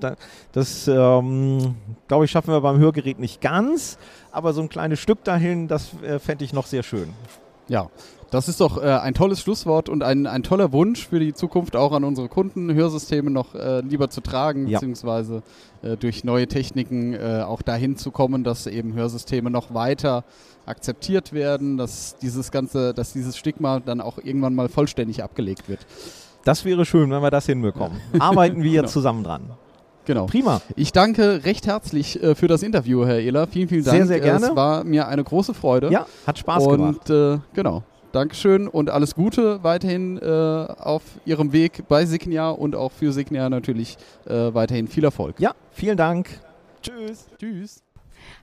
das 0.52 0.88
ähm, 0.88 1.76
glaube 2.08 2.26
ich, 2.26 2.32
schaffen 2.32 2.54
wir 2.54 2.62
beim 2.62 2.78
Hörgerät 2.78 3.20
nicht 3.20 3.42
ganz, 3.42 3.98
aber 4.32 4.54
so 4.54 4.62
ein 4.62 4.70
kleines 4.70 5.00
Stück 5.00 5.24
dahin, 5.24 5.68
das 5.68 5.92
äh, 6.04 6.20
fände 6.20 6.46
ich 6.46 6.54
noch 6.54 6.66
sehr 6.66 6.84
schön. 6.84 7.10
Ja, 7.68 7.90
das 8.32 8.48
ist 8.48 8.62
doch 8.62 8.82
äh, 8.82 8.86
ein 8.86 9.14
tolles 9.14 9.42
Schlusswort 9.42 9.90
und 9.90 10.04
ein, 10.04 10.26
ein 10.26 10.42
toller 10.42 10.72
Wunsch 10.72 11.08
für 11.08 11.20
die 11.20 11.34
Zukunft 11.34 11.76
auch 11.76 11.92
an 11.92 12.06
unsere 12.06 12.30
Kunden, 12.30 12.74
Hörsysteme 12.74 13.30
noch 13.30 13.56
äh, 13.56 13.82
lieber 13.82 14.10
zu 14.10 14.22
tragen, 14.22 14.68
ja. 14.68 14.78
beziehungsweise 14.78 15.44
äh, 15.82 15.98
durch 15.98 16.24
neue 16.24 16.48
Techniken 16.48 17.14
äh, 17.14 17.44
auch 17.46 17.62
dahin 17.62 17.98
zu 17.98 18.10
kommen, 18.10 18.46
dass 18.46 18.68
eben 18.68 18.94
Hörsysteme 18.94 19.52
noch 19.52 19.74
weiter 19.74 20.24
akzeptiert 20.66 21.34
werden, 21.34 21.76
dass 21.76 22.16
dieses 22.22 22.52
ganze, 22.52 22.94
dass 22.94 23.12
dieses 23.12 23.38
Stigma 23.38 23.82
dann 23.82 24.00
auch 24.00 24.18
irgendwann 24.18 24.56
mal 24.56 24.70
vollständig 24.70 25.24
abgelegt 25.24 25.68
wird. 25.68 25.86
Das 26.44 26.66
wäre 26.66 26.86
schön, 26.86 27.12
wenn 27.12 27.22
wir 27.22 27.32
das 27.32 27.46
hinbekommen. 27.46 28.00
Arbeiten 28.20 28.64
wir 28.64 28.72
genau. 28.82 28.88
zusammen 28.88 29.24
dran. 29.24 29.52
Genau. 30.06 30.26
Prima. 30.26 30.62
Ich 30.76 30.92
danke 30.92 31.46
recht 31.46 31.68
herzlich 31.68 32.22
äh, 32.22 32.34
für 32.36 32.48
das 32.48 32.64
Interview, 32.64 33.06
Herr 33.06 33.20
Ehler. 33.20 33.48
Vielen, 33.48 33.68
vielen 33.68 33.84
Dank. 33.84 33.98
Sehr, 33.98 34.08
sehr 34.08 34.20
gerne. 34.20 34.48
Es 34.48 34.56
war 34.56 34.84
mir 34.84 35.08
eine 35.08 35.24
große 35.24 35.54
Freude. 35.54 35.92
Ja, 35.92 36.06
hat 36.26 36.40
Spaß 36.40 36.66
und, 36.66 36.78
gemacht. 36.78 37.10
Und 37.10 37.36
äh, 37.36 37.40
genau. 37.54 37.84
Dankeschön 38.12 38.68
und 38.68 38.90
alles 38.90 39.16
Gute 39.16 39.64
weiterhin 39.64 40.18
äh, 40.18 40.26
auf 40.26 41.04
Ihrem 41.24 41.54
Weg 41.54 41.88
bei 41.88 42.06
Signia 42.06 42.50
und 42.50 42.76
auch 42.76 42.92
für 42.92 43.14
Signia 43.14 43.50
natürlich 43.50 43.98
äh, 44.26 44.54
weiterhin 44.54 44.88
viel 44.88 45.04
Erfolg. 45.06 45.40
Ja, 45.40 45.54
vielen 45.72 45.98
Dank. 45.98 46.28
Tschüss. 46.82 47.28
Tschüss. 47.40 47.82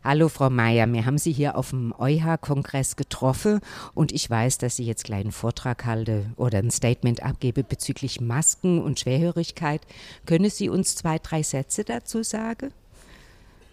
Hallo 0.04 0.28
Frau 0.28 0.50
Meier, 0.50 0.90
wir 0.92 1.04
haben 1.06 1.18
Sie 1.18 1.32
hier 1.32 1.56
auf 1.56 1.70
dem 1.70 1.92
EuH-Kongress 1.98 2.96
getroffen 2.96 3.60
und 3.94 4.12
ich 4.12 4.28
weiß, 4.28 4.58
dass 4.58 4.76
Sie 4.76 4.84
jetzt 4.84 5.04
gleich 5.04 5.20
einen 5.20 5.32
Vortrag 5.32 5.84
halte 5.84 6.26
oder 6.36 6.58
ein 6.58 6.70
Statement 6.70 7.22
abgebe 7.22 7.64
bezüglich 7.64 8.20
Masken 8.20 8.80
und 8.80 9.00
Schwerhörigkeit. 9.00 9.82
Können 10.26 10.50
Sie 10.50 10.68
uns 10.68 10.94
zwei, 10.94 11.18
drei 11.18 11.42
Sätze 11.42 11.84
dazu 11.84 12.22
sagen? 12.22 12.72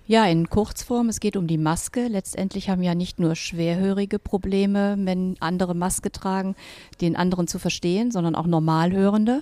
Ja, 0.08 0.28
in 0.28 0.52
Kurzform, 0.52 1.10
es 1.10 1.20
geht 1.20 1.36
um 1.36 1.48
die 1.48 1.58
Maske. 1.58 2.08
Letztendlich 2.08 2.70
haben 2.70 2.84
ja 2.84 2.94
nicht 2.94 3.20
nur 3.20 3.34
Schwerhörige 3.34 4.20
Probleme, 4.20 4.96
wenn 5.00 5.36
andere 5.40 5.74
Maske 5.74 6.12
tragen, 6.12 6.56
den 7.02 7.16
anderen 7.16 7.48
zu 7.48 7.58
verstehen, 7.58 8.12
sondern 8.12 8.36
auch 8.36 8.46
Normalhörende. 8.46 9.42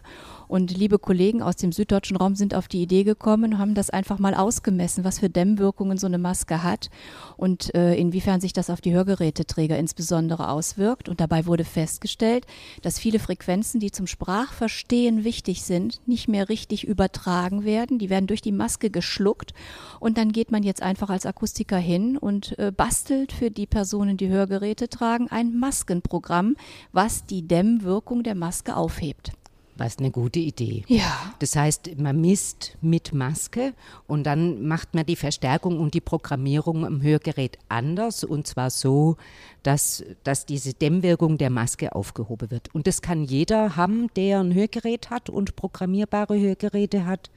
Und 0.53 0.69
liebe 0.77 0.99
Kollegen 0.99 1.41
aus 1.41 1.55
dem 1.55 1.71
süddeutschen 1.71 2.15
Raum 2.15 2.35
sind 2.35 2.53
auf 2.53 2.67
die 2.67 2.83
Idee 2.83 3.03
gekommen 3.03 3.57
haben 3.57 3.73
das 3.73 3.89
einfach 3.89 4.19
mal 4.19 4.35
ausgemessen, 4.35 5.03
was 5.03 5.17
für 5.17 5.27
Dämmwirkungen 5.27 5.97
so 5.97 6.05
eine 6.05 6.19
Maske 6.19 6.61
hat 6.61 6.91
und 7.37 7.73
äh, 7.73 7.95
inwiefern 7.95 8.39
sich 8.39 8.53
das 8.53 8.69
auf 8.69 8.79
die 8.79 8.93
Hörgeräteträger 8.93 9.79
insbesondere 9.79 10.49
auswirkt. 10.49 11.09
Und 11.09 11.19
dabei 11.19 11.47
wurde 11.47 11.63
festgestellt, 11.63 12.45
dass 12.83 12.99
viele 12.99 13.17
Frequenzen, 13.17 13.79
die 13.79 13.89
zum 13.89 14.05
Sprachverstehen 14.05 15.23
wichtig 15.23 15.63
sind, 15.63 16.01
nicht 16.05 16.27
mehr 16.27 16.49
richtig 16.49 16.83
übertragen 16.83 17.65
werden. 17.65 17.97
Die 17.97 18.11
werden 18.11 18.27
durch 18.27 18.43
die 18.43 18.51
Maske 18.51 18.91
geschluckt 18.91 19.55
und 19.99 20.19
dann 20.19 20.31
geht 20.31 20.51
man 20.51 20.61
jetzt 20.61 20.83
einfach 20.83 21.09
als 21.09 21.25
Akustiker 21.25 21.77
hin 21.77 22.15
und 22.15 22.59
äh, 22.59 22.71
bastelt 22.71 23.31
für 23.31 23.49
die 23.49 23.65
Personen, 23.65 24.17
die 24.17 24.29
Hörgeräte 24.29 24.87
tragen, 24.87 25.29
ein 25.31 25.57
Maskenprogramm, 25.57 26.57
was 26.91 27.25
die 27.25 27.47
Dämmwirkung 27.47 28.21
der 28.21 28.35
Maske 28.35 28.75
aufhebt. 28.75 29.31
Was 29.75 29.97
eine 29.97 30.11
gute 30.11 30.39
Idee. 30.39 30.83
Ja. 30.87 31.33
Das 31.39 31.55
heißt, 31.55 31.97
man 31.97 32.21
misst 32.21 32.77
mit 32.81 33.13
Maske 33.13 33.73
und 34.07 34.23
dann 34.23 34.67
macht 34.67 34.93
man 34.93 35.05
die 35.05 35.15
Verstärkung 35.15 35.79
und 35.79 35.93
die 35.93 36.01
Programmierung 36.01 36.85
im 36.85 37.01
Hörgerät 37.01 37.57
anders 37.69 38.23
und 38.23 38.45
zwar 38.45 38.69
so, 38.69 39.17
dass, 39.63 40.03
dass 40.23 40.45
diese 40.45 40.73
Dämmwirkung 40.73 41.37
der 41.37 41.49
Maske 41.49 41.95
aufgehoben 41.95 42.51
wird. 42.51 42.73
Und 42.73 42.85
das 42.85 43.01
kann 43.01 43.23
jeder 43.23 43.75
haben, 43.75 44.09
der 44.15 44.41
ein 44.41 44.53
Hörgerät 44.53 45.09
hat 45.09 45.29
und 45.29 45.55
programmierbare 45.55 46.39
Hörgeräte 46.39 47.05
hat 47.05 47.31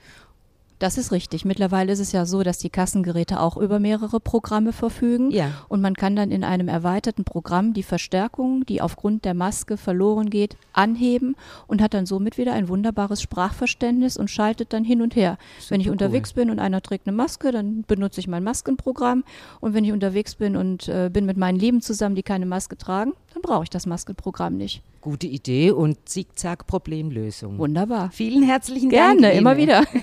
das 0.78 0.98
ist 0.98 1.12
richtig. 1.12 1.44
Mittlerweile 1.44 1.92
ist 1.92 2.00
es 2.00 2.12
ja 2.12 2.26
so, 2.26 2.42
dass 2.42 2.58
die 2.58 2.68
Kassengeräte 2.70 3.40
auch 3.40 3.56
über 3.56 3.78
mehrere 3.78 4.20
Programme 4.20 4.72
verfügen. 4.72 5.30
Ja. 5.30 5.50
Und 5.68 5.80
man 5.80 5.94
kann 5.94 6.16
dann 6.16 6.30
in 6.30 6.44
einem 6.44 6.68
erweiterten 6.68 7.24
Programm 7.24 7.72
die 7.72 7.82
Verstärkung, 7.82 8.66
die 8.66 8.82
aufgrund 8.82 9.24
der 9.24 9.34
Maske 9.34 9.76
verloren 9.76 10.28
geht, 10.28 10.56
anheben 10.72 11.36
und 11.66 11.80
hat 11.80 11.94
dann 11.94 12.04
somit 12.04 12.36
wieder 12.36 12.52
ein 12.52 12.68
wunderbares 12.68 13.22
Sprachverständnis 13.22 14.16
und 14.16 14.30
schaltet 14.30 14.72
dann 14.72 14.84
hin 14.84 15.00
und 15.00 15.16
her. 15.16 15.38
Super 15.58 15.74
wenn 15.74 15.80
ich 15.80 15.90
unterwegs 15.90 16.32
bin 16.34 16.50
und 16.50 16.58
einer 16.58 16.82
trägt 16.82 17.06
eine 17.06 17.16
Maske, 17.16 17.52
dann 17.52 17.84
benutze 17.86 18.20
ich 18.20 18.28
mein 18.28 18.44
Maskenprogramm. 18.44 19.24
Und 19.60 19.74
wenn 19.74 19.84
ich 19.84 19.92
unterwegs 19.92 20.34
bin 20.34 20.56
und 20.56 20.88
äh, 20.88 21.10
bin 21.12 21.24
mit 21.24 21.36
meinen 21.36 21.58
Lieben 21.58 21.80
zusammen, 21.80 22.14
die 22.14 22.22
keine 22.22 22.46
Maske 22.46 22.76
tragen, 22.76 23.14
dann 23.36 23.42
brauche 23.42 23.64
ich 23.64 23.70
das 23.70 23.84
Maskenprogramm 23.84 24.56
nicht. 24.56 24.82
Gute 25.02 25.26
Idee 25.26 25.70
und 25.70 26.08
Zickzack-Problemlösung. 26.08 27.58
Wunderbar. 27.58 28.10
Vielen 28.10 28.42
herzlichen 28.42 28.88
Dank. 28.88 29.20
Gerne, 29.20 29.36
immer 29.36 29.56
wieder. 29.56 29.84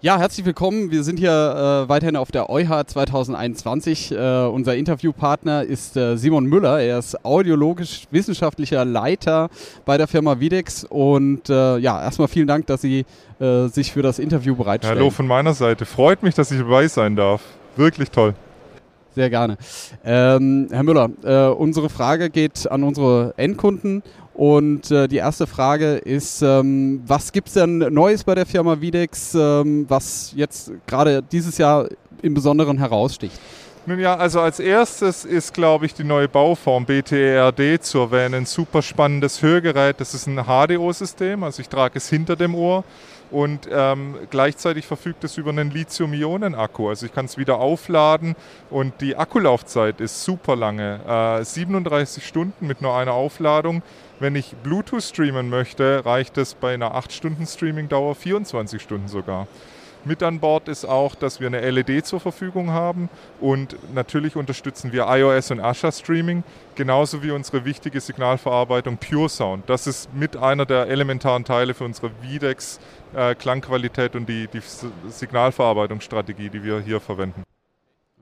Ja, 0.00 0.18
herzlich 0.18 0.44
willkommen. 0.44 0.90
Wir 0.90 1.02
sind 1.02 1.18
hier 1.18 1.30
äh, 1.30 1.88
weiterhin 1.88 2.16
auf 2.16 2.30
der 2.30 2.50
EuH 2.50 2.84
2021. 2.84 4.12
Äh, 4.12 4.16
unser 4.44 4.76
Interviewpartner 4.76 5.64
ist 5.64 5.96
äh, 5.96 6.18
Simon 6.18 6.44
Müller. 6.44 6.78
Er 6.78 6.98
ist 6.98 7.24
audiologisch-wissenschaftlicher 7.24 8.84
Leiter 8.84 9.48
bei 9.86 9.96
der 9.96 10.06
Firma 10.06 10.40
Videx. 10.40 10.84
Und 10.84 11.48
äh, 11.48 11.78
ja, 11.78 12.02
erstmal 12.02 12.28
vielen 12.28 12.48
Dank, 12.48 12.66
dass 12.66 12.82
Sie 12.82 13.06
äh, 13.40 13.68
sich 13.68 13.92
für 13.92 14.02
das 14.02 14.18
Interview 14.18 14.54
bereitstellen. 14.54 14.98
Hallo 14.98 15.08
von 15.08 15.26
meiner 15.26 15.54
Seite. 15.54 15.86
Freut 15.86 16.22
mich, 16.22 16.34
dass 16.34 16.50
ich 16.50 16.58
dabei 16.58 16.86
sein 16.86 17.16
darf. 17.16 17.40
Wirklich 17.76 18.10
toll. 18.10 18.34
Sehr 19.14 19.30
gerne. 19.30 19.56
Ähm, 20.04 20.66
Herr 20.70 20.82
Müller, 20.82 21.08
äh, 21.22 21.46
unsere 21.54 21.88
Frage 21.88 22.30
geht 22.30 22.68
an 22.70 22.82
unsere 22.82 23.34
Endkunden. 23.36 24.02
Und 24.34 24.90
äh, 24.90 25.06
die 25.06 25.18
erste 25.18 25.46
Frage 25.46 25.94
ist, 25.94 26.42
ähm, 26.42 27.02
was 27.06 27.30
gibt 27.30 27.46
es 27.46 27.54
denn 27.54 27.78
Neues 27.78 28.24
bei 28.24 28.34
der 28.34 28.46
Firma 28.46 28.80
Videx, 28.80 29.32
ähm, 29.34 29.86
was 29.88 30.32
jetzt 30.34 30.72
gerade 30.88 31.22
dieses 31.22 31.58
Jahr 31.58 31.86
im 32.22 32.34
Besonderen 32.34 32.78
heraussticht? 32.78 33.38
Nun 33.86 34.00
ja, 34.00 34.16
also 34.16 34.40
als 34.40 34.58
erstes 34.58 35.24
ist, 35.24 35.54
glaube 35.54 35.86
ich, 35.86 35.94
die 35.94 36.04
neue 36.04 36.26
Bauform 36.26 36.86
BTRD 36.86 37.80
zu 37.80 37.98
erwähnen. 37.98 38.46
Super 38.46 38.82
spannendes 38.82 39.42
Hörgerät. 39.42 40.00
Das 40.00 40.14
ist 40.14 40.26
ein 40.26 40.44
HDO-System, 40.46 41.44
also 41.44 41.60
ich 41.60 41.68
trage 41.68 41.98
es 41.98 42.08
hinter 42.08 42.34
dem 42.34 42.56
Ohr 42.56 42.82
und 43.34 43.68
ähm, 43.68 44.14
gleichzeitig 44.30 44.86
verfügt 44.86 45.24
es 45.24 45.36
über 45.38 45.50
einen 45.50 45.72
Lithium-Ionen-Akku. 45.72 46.88
Also 46.88 47.06
ich 47.06 47.12
kann 47.12 47.24
es 47.24 47.36
wieder 47.36 47.58
aufladen 47.58 48.36
und 48.70 49.00
die 49.00 49.16
Akkulaufzeit 49.16 50.00
ist 50.00 50.22
super 50.22 50.54
lange. 50.54 51.00
Äh, 51.40 51.44
37 51.44 52.24
Stunden 52.24 52.68
mit 52.68 52.80
nur 52.80 52.96
einer 52.96 53.12
Aufladung. 53.12 53.82
Wenn 54.20 54.36
ich 54.36 54.54
Bluetooth 54.62 55.02
streamen 55.02 55.50
möchte, 55.50 56.04
reicht 56.04 56.38
es 56.38 56.54
bei 56.54 56.74
einer 56.74 56.94
8-Stunden-Streaming-Dauer 56.94 58.14
24 58.14 58.80
Stunden 58.80 59.08
sogar. 59.08 59.48
Mit 60.06 60.22
an 60.22 60.38
Bord 60.38 60.68
ist 60.68 60.84
auch, 60.84 61.14
dass 61.14 61.40
wir 61.40 61.46
eine 61.46 61.68
LED 61.70 62.04
zur 62.04 62.20
Verfügung 62.20 62.70
haben 62.70 63.08
und 63.40 63.74
natürlich 63.94 64.36
unterstützen 64.36 64.92
wir 64.92 65.06
iOS 65.08 65.50
und 65.50 65.60
Asha 65.60 65.90
Streaming, 65.90 66.44
genauso 66.74 67.22
wie 67.22 67.30
unsere 67.30 67.64
wichtige 67.64 68.00
Signalverarbeitung 68.00 68.98
Pure 68.98 69.30
Sound. 69.30 69.64
Das 69.66 69.86
ist 69.86 70.12
mit 70.12 70.36
einer 70.36 70.66
der 70.66 70.88
elementaren 70.88 71.46
Teile 71.46 71.72
für 71.72 71.84
unsere 71.84 72.10
Videx 72.20 72.78
äh, 72.78 73.03
Klangqualität 73.38 74.16
und 74.16 74.28
die, 74.28 74.48
die 74.48 74.60
Signalverarbeitungsstrategie, 75.08 76.50
die 76.50 76.62
wir 76.62 76.80
hier 76.80 77.00
verwenden. 77.00 77.44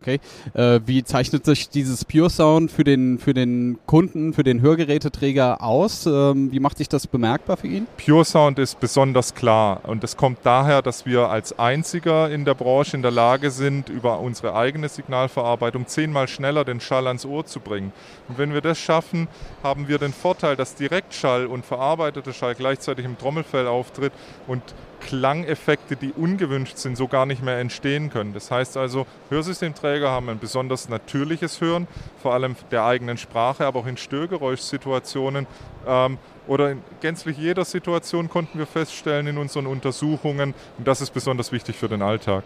Okay. 0.02 0.18
Äh, 0.54 0.80
wie 0.84 1.04
zeichnet 1.04 1.44
sich 1.44 1.68
dieses 1.68 2.04
Pure 2.04 2.28
Sound 2.28 2.72
für 2.72 2.82
den, 2.82 3.20
für 3.20 3.34
den 3.34 3.78
Kunden, 3.86 4.32
für 4.32 4.42
den 4.42 4.60
Hörgeräteträger 4.60 5.62
aus? 5.62 6.06
Ähm, 6.06 6.50
wie 6.50 6.58
macht 6.58 6.78
sich 6.78 6.88
das 6.88 7.06
bemerkbar 7.06 7.56
für 7.56 7.68
ihn? 7.68 7.86
Pure 8.04 8.24
Sound 8.24 8.58
ist 8.58 8.80
besonders 8.80 9.32
klar 9.32 9.82
und 9.84 10.02
das 10.02 10.16
kommt 10.16 10.38
daher, 10.42 10.82
dass 10.82 11.06
wir 11.06 11.28
als 11.28 11.56
einziger 11.56 12.28
in 12.30 12.44
der 12.44 12.54
Branche 12.54 12.96
in 12.96 13.02
der 13.02 13.12
Lage 13.12 13.52
sind, 13.52 13.90
über 13.90 14.18
unsere 14.18 14.56
eigene 14.56 14.88
Signalverarbeitung 14.88 15.86
zehnmal 15.86 16.26
schneller 16.26 16.64
den 16.64 16.80
Schall 16.80 17.06
ans 17.06 17.24
Ohr 17.24 17.46
zu 17.46 17.60
bringen. 17.60 17.92
Und 18.28 18.38
wenn 18.38 18.52
wir 18.52 18.60
das 18.60 18.80
schaffen, 18.80 19.28
haben 19.62 19.86
wir 19.86 19.98
den 19.98 20.12
Vorteil, 20.12 20.56
dass 20.56 20.74
Direktschall 20.74 21.46
und 21.46 21.64
verarbeiteter 21.64 22.32
Schall 22.32 22.56
gleichzeitig 22.56 23.04
im 23.04 23.16
Trommelfell 23.16 23.68
auftritt 23.68 24.12
und 24.48 24.62
Klangeffekte, 25.06 25.96
die 25.96 26.12
ungewünscht 26.12 26.78
sind, 26.78 26.96
so 26.96 27.08
gar 27.08 27.26
nicht 27.26 27.42
mehr 27.42 27.58
entstehen 27.58 28.10
können. 28.10 28.32
Das 28.32 28.50
heißt 28.50 28.76
also, 28.76 29.06
Hörsystemträger 29.30 30.10
haben 30.10 30.28
ein 30.28 30.38
besonders 30.38 30.88
natürliches 30.88 31.60
Hören, 31.60 31.86
vor 32.22 32.34
allem 32.34 32.56
der 32.70 32.84
eigenen 32.84 33.18
Sprache, 33.18 33.66
aber 33.66 33.80
auch 33.80 33.86
in 33.86 33.96
Störgeräuschsituationen 33.96 35.46
ähm, 35.86 36.18
oder 36.46 36.70
in 36.70 36.82
gänzlich 37.00 37.38
jeder 37.38 37.64
Situation 37.64 38.28
konnten 38.28 38.58
wir 38.58 38.66
feststellen 38.66 39.26
in 39.26 39.38
unseren 39.38 39.66
Untersuchungen, 39.66 40.54
und 40.78 40.88
das 40.88 41.00
ist 41.00 41.10
besonders 41.10 41.52
wichtig 41.52 41.76
für 41.76 41.88
den 41.88 42.02
Alltag. 42.02 42.44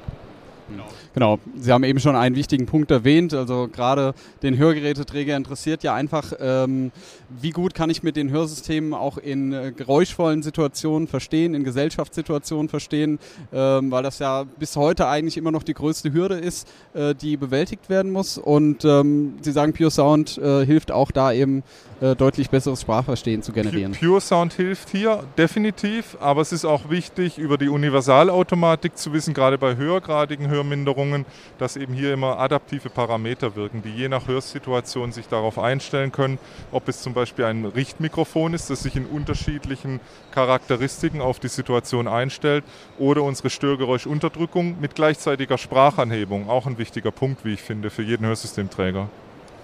Genau. 1.14 1.38
Sie 1.56 1.72
haben 1.72 1.84
eben 1.84 2.00
schon 2.00 2.16
einen 2.16 2.36
wichtigen 2.36 2.66
Punkt 2.66 2.90
erwähnt. 2.90 3.32
Also 3.34 3.68
gerade 3.72 4.14
den 4.42 4.58
Hörgeräteträger 4.58 5.36
interessiert 5.36 5.82
ja 5.82 5.94
einfach, 5.94 6.32
ähm, 6.40 6.92
wie 7.40 7.50
gut 7.50 7.74
kann 7.74 7.90
ich 7.90 8.02
mit 8.02 8.16
den 8.16 8.30
Hörsystemen 8.30 8.94
auch 8.94 9.18
in 9.18 9.52
äh, 9.52 9.72
geräuschvollen 9.76 10.42
Situationen 10.42 11.08
verstehen, 11.08 11.54
in 11.54 11.64
Gesellschaftssituationen 11.64 12.68
verstehen, 12.68 13.18
ähm, 13.52 13.90
weil 13.90 14.02
das 14.02 14.18
ja 14.18 14.44
bis 14.44 14.76
heute 14.76 15.08
eigentlich 15.08 15.36
immer 15.36 15.50
noch 15.50 15.62
die 15.62 15.74
größte 15.74 16.12
Hürde 16.12 16.36
ist, 16.36 16.68
äh, 16.94 17.14
die 17.14 17.36
bewältigt 17.36 17.88
werden 17.88 18.12
muss. 18.12 18.38
Und 18.38 18.84
ähm, 18.84 19.34
Sie 19.40 19.52
sagen, 19.52 19.72
Pure 19.72 19.90
Sound 19.90 20.38
äh, 20.38 20.64
hilft 20.66 20.90
auch 20.90 21.10
da 21.10 21.32
eben 21.32 21.62
äh, 22.00 22.14
deutlich 22.14 22.50
besseres 22.50 22.82
Sprachverstehen 22.82 23.42
zu 23.42 23.52
generieren. 23.52 23.92
Pure 23.92 24.20
Sound 24.20 24.52
hilft 24.52 24.90
hier 24.90 25.24
definitiv, 25.38 26.16
aber 26.20 26.42
es 26.42 26.52
ist 26.52 26.64
auch 26.64 26.90
wichtig, 26.90 27.38
über 27.38 27.56
die 27.56 27.68
Universalautomatik 27.68 28.98
zu 28.98 29.12
wissen, 29.12 29.32
gerade 29.32 29.56
bei 29.56 29.76
höhergradigen 29.76 30.48
Hörminderungen, 30.56 31.26
dass 31.58 31.76
eben 31.76 31.94
hier 31.94 32.12
immer 32.12 32.38
adaptive 32.38 32.88
Parameter 32.90 33.56
wirken, 33.56 33.82
die 33.82 33.90
je 33.90 34.08
nach 34.08 34.26
Hörsituation 34.26 35.12
sich 35.12 35.28
darauf 35.28 35.58
einstellen 35.58 36.12
können, 36.12 36.38
ob 36.72 36.88
es 36.88 37.02
zum 37.02 37.14
Beispiel 37.14 37.44
ein 37.44 37.64
Richtmikrofon 37.64 38.54
ist, 38.54 38.70
das 38.70 38.82
sich 38.82 38.96
in 38.96 39.06
unterschiedlichen 39.06 40.00
Charakteristiken 40.32 41.20
auf 41.20 41.38
die 41.38 41.48
Situation 41.48 42.08
einstellt, 42.08 42.64
oder 42.98 43.22
unsere 43.22 43.50
Störgeräuschunterdrückung 43.50 44.80
mit 44.80 44.94
gleichzeitiger 44.94 45.58
Sprachanhebung, 45.58 46.48
auch 46.48 46.66
ein 46.66 46.78
wichtiger 46.78 47.10
Punkt, 47.10 47.44
wie 47.44 47.54
ich 47.54 47.62
finde, 47.62 47.90
für 47.90 48.02
jeden 48.02 48.26
Hörsystemträger. 48.26 49.08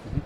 Mhm. 0.03 0.21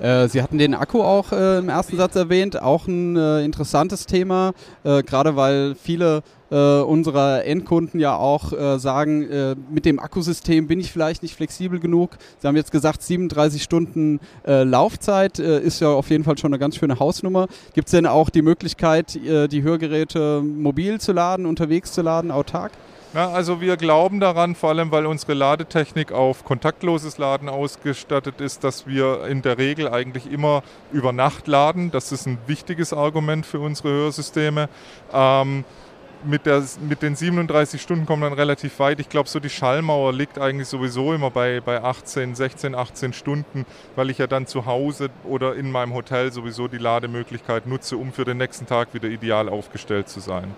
Äh, 0.00 0.28
Sie 0.28 0.42
hatten 0.42 0.58
den 0.58 0.74
Akku 0.74 1.02
auch 1.02 1.32
äh, 1.32 1.58
im 1.58 1.68
ersten 1.68 1.96
Satz 1.96 2.16
erwähnt, 2.16 2.60
auch 2.60 2.86
ein 2.86 3.16
äh, 3.16 3.44
interessantes 3.44 4.06
Thema, 4.06 4.52
äh, 4.82 5.02
gerade 5.02 5.36
weil 5.36 5.74
viele 5.74 6.22
äh, 6.50 6.80
unserer 6.80 7.44
Endkunden 7.44 8.00
ja 8.00 8.16
auch 8.16 8.52
äh, 8.52 8.78
sagen, 8.78 9.54
mit 9.70 9.84
dem 9.84 9.98
Akkusystem 9.98 10.66
bin 10.66 10.80
ich 10.80 10.90
vielleicht 10.90 11.22
nicht 11.22 11.36
flexibel 11.36 11.78
genug. 11.78 12.16
Sie 12.38 12.48
haben 12.48 12.56
jetzt 12.56 12.72
gesagt, 12.72 13.02
37 13.02 13.62
Stunden 13.62 14.20
Laufzeit 14.44 15.38
ist 15.38 15.80
ja 15.80 15.88
auf 15.88 16.10
jeden 16.10 16.24
Fall 16.24 16.38
schon 16.38 16.52
eine 16.52 16.58
ganz 16.58 16.76
schöne 16.76 16.98
Hausnummer. 16.98 17.46
Gibt 17.74 17.88
es 17.88 17.92
denn 17.92 18.06
auch 18.06 18.30
die 18.30 18.42
Möglichkeit, 18.42 19.14
die 19.14 19.62
Hörgeräte 19.62 20.42
mobil 20.42 21.00
zu 21.00 21.12
laden, 21.12 21.46
unterwegs 21.46 21.92
zu 21.92 22.02
laden, 22.02 22.30
autark? 22.30 22.72
Na, 23.12 23.32
also 23.32 23.60
wir 23.60 23.76
glauben 23.76 24.20
daran, 24.20 24.54
vor 24.54 24.70
allem 24.70 24.92
weil 24.92 25.04
unsere 25.04 25.34
Ladetechnik 25.34 26.12
auf 26.12 26.44
kontaktloses 26.44 27.18
Laden 27.18 27.48
ausgestattet 27.48 28.40
ist, 28.40 28.62
dass 28.62 28.86
wir 28.86 29.26
in 29.26 29.42
der 29.42 29.58
Regel 29.58 29.88
eigentlich 29.88 30.30
immer 30.30 30.62
über 30.92 31.12
Nacht 31.12 31.48
laden. 31.48 31.90
Das 31.90 32.12
ist 32.12 32.26
ein 32.26 32.38
wichtiges 32.46 32.92
Argument 32.92 33.44
für 33.44 33.58
unsere 33.58 33.88
Hörsysteme. 33.88 34.68
Ähm, 35.12 35.64
mit, 36.22 36.46
der, 36.46 36.62
mit 36.88 37.02
den 37.02 37.16
37 37.16 37.82
Stunden 37.82 38.06
kommt 38.06 38.20
man 38.20 38.32
relativ 38.32 38.78
weit. 38.78 39.00
Ich 39.00 39.08
glaube, 39.08 39.28
so 39.28 39.40
die 39.40 39.50
Schallmauer 39.50 40.12
liegt 40.12 40.38
eigentlich 40.38 40.68
sowieso 40.68 41.12
immer 41.12 41.32
bei, 41.32 41.60
bei 41.60 41.82
18, 41.82 42.36
16, 42.36 42.76
18 42.76 43.12
Stunden, 43.12 43.66
weil 43.96 44.10
ich 44.10 44.18
ja 44.18 44.28
dann 44.28 44.46
zu 44.46 44.66
Hause 44.66 45.08
oder 45.24 45.56
in 45.56 45.72
meinem 45.72 45.94
Hotel 45.94 46.30
sowieso 46.30 46.68
die 46.68 46.78
Lademöglichkeit 46.78 47.66
nutze, 47.66 47.96
um 47.96 48.12
für 48.12 48.24
den 48.24 48.36
nächsten 48.36 48.66
Tag 48.66 48.94
wieder 48.94 49.08
ideal 49.08 49.48
aufgestellt 49.48 50.08
zu 50.08 50.20
sein. 50.20 50.54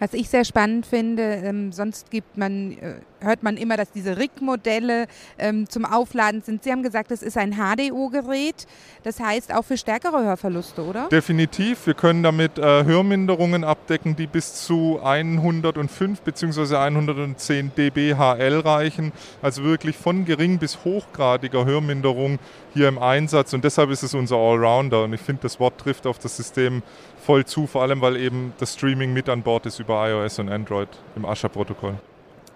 Was 0.00 0.14
ich 0.14 0.30
sehr 0.30 0.46
spannend 0.46 0.86
finde, 0.86 1.22
ähm, 1.22 1.72
sonst 1.72 2.10
gibt 2.10 2.38
man, 2.38 2.72
äh, 2.72 2.94
hört 3.20 3.42
man 3.42 3.58
immer, 3.58 3.76
dass 3.76 3.92
diese 3.92 4.16
RIG-Modelle 4.16 5.06
ähm, 5.38 5.68
zum 5.68 5.84
Aufladen 5.84 6.40
sind. 6.40 6.64
Sie 6.64 6.72
haben 6.72 6.82
gesagt, 6.82 7.10
es 7.10 7.22
ist 7.22 7.36
ein 7.36 7.52
HDO-Gerät. 7.52 8.66
Das 9.02 9.20
heißt 9.20 9.52
auch 9.54 9.62
für 9.62 9.76
stärkere 9.76 10.24
Hörverluste, 10.24 10.82
oder? 10.82 11.08
Definitiv. 11.10 11.86
Wir 11.86 11.92
können 11.92 12.22
damit 12.22 12.58
äh, 12.58 12.84
Hörminderungen 12.84 13.62
abdecken, 13.62 14.16
die 14.16 14.26
bis 14.26 14.64
zu 14.64 14.98
105 15.02 16.22
bzw. 16.22 16.76
110 16.76 17.72
dB 17.76 18.14
HL 18.14 18.60
reichen. 18.60 19.12
Also 19.42 19.64
wirklich 19.64 19.98
von 19.98 20.24
gering 20.24 20.58
bis 20.58 20.82
hochgradiger 20.82 21.66
Hörminderung 21.66 22.38
hier 22.72 22.88
im 22.88 22.98
Einsatz. 22.98 23.52
Und 23.52 23.64
deshalb 23.64 23.90
ist 23.90 24.02
es 24.02 24.14
unser 24.14 24.36
Allrounder. 24.36 25.04
Und 25.04 25.12
ich 25.12 25.20
finde, 25.20 25.42
das 25.42 25.60
Wort 25.60 25.76
trifft 25.76 26.06
auf 26.06 26.18
das 26.18 26.38
System 26.38 26.82
voll 27.30 27.44
zu, 27.44 27.68
vor 27.68 27.82
allem 27.82 28.00
weil 28.00 28.16
eben 28.16 28.52
das 28.58 28.74
Streaming 28.74 29.12
mit 29.12 29.28
an 29.28 29.42
Bord 29.42 29.64
ist 29.64 29.78
über 29.78 30.10
iOS 30.10 30.40
und 30.40 30.48
Android 30.48 30.88
im 31.14 31.24
Asha-Protokoll. 31.24 31.94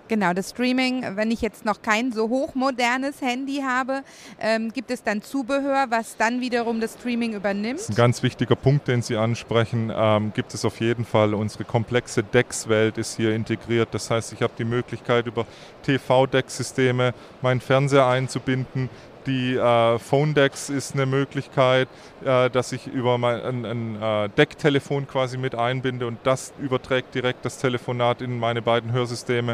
Genau, 0.08 0.32
das 0.32 0.50
Streaming, 0.50 1.04
wenn 1.14 1.30
ich 1.30 1.42
jetzt 1.42 1.64
noch 1.64 1.80
kein 1.80 2.10
so 2.10 2.28
hochmodernes 2.28 3.22
Handy 3.22 3.62
habe, 3.64 4.02
ähm, 4.40 4.72
gibt 4.72 4.90
es 4.90 5.04
dann 5.04 5.22
Zubehör, 5.22 5.86
was 5.90 6.16
dann 6.16 6.40
wiederum 6.40 6.80
das 6.80 6.94
Streaming 6.94 7.34
übernimmt? 7.34 7.78
Das 7.78 7.88
ist 7.88 7.90
ein 7.90 7.94
ganz 7.94 8.24
wichtiger 8.24 8.56
Punkt, 8.56 8.88
den 8.88 9.00
Sie 9.00 9.16
ansprechen. 9.16 9.92
Ähm, 9.94 10.32
gibt 10.34 10.52
es 10.54 10.64
auf 10.64 10.80
jeden 10.80 11.04
Fall. 11.04 11.34
Unsere 11.34 11.62
komplexe 11.62 12.24
DEX-Welt 12.24 12.98
ist 12.98 13.16
hier 13.16 13.32
integriert. 13.32 13.90
Das 13.92 14.10
heißt, 14.10 14.32
ich 14.32 14.42
habe 14.42 14.54
die 14.58 14.64
Möglichkeit, 14.64 15.28
über 15.28 15.46
TV-DEX-Systeme 15.84 17.14
meinen 17.42 17.60
Fernseher 17.60 18.08
einzubinden, 18.08 18.90
die 19.26 19.56
äh, 19.56 19.98
Phone 19.98 20.34
Decks 20.34 20.70
ist 20.70 20.94
eine 20.94 21.06
Möglichkeit, 21.06 21.88
äh, 22.24 22.50
dass 22.50 22.72
ich 22.72 22.86
über 22.86 23.18
mein, 23.18 23.40
ein, 23.42 23.64
ein 23.64 24.02
äh, 24.02 24.28
Decktelefon 24.30 25.06
quasi 25.06 25.38
mit 25.38 25.54
einbinde 25.54 26.06
und 26.06 26.18
das 26.24 26.52
überträgt 26.58 27.14
direkt 27.14 27.44
das 27.44 27.58
Telefonat 27.58 28.22
in 28.22 28.38
meine 28.38 28.62
beiden 28.62 28.92
Hörsysteme. 28.92 29.52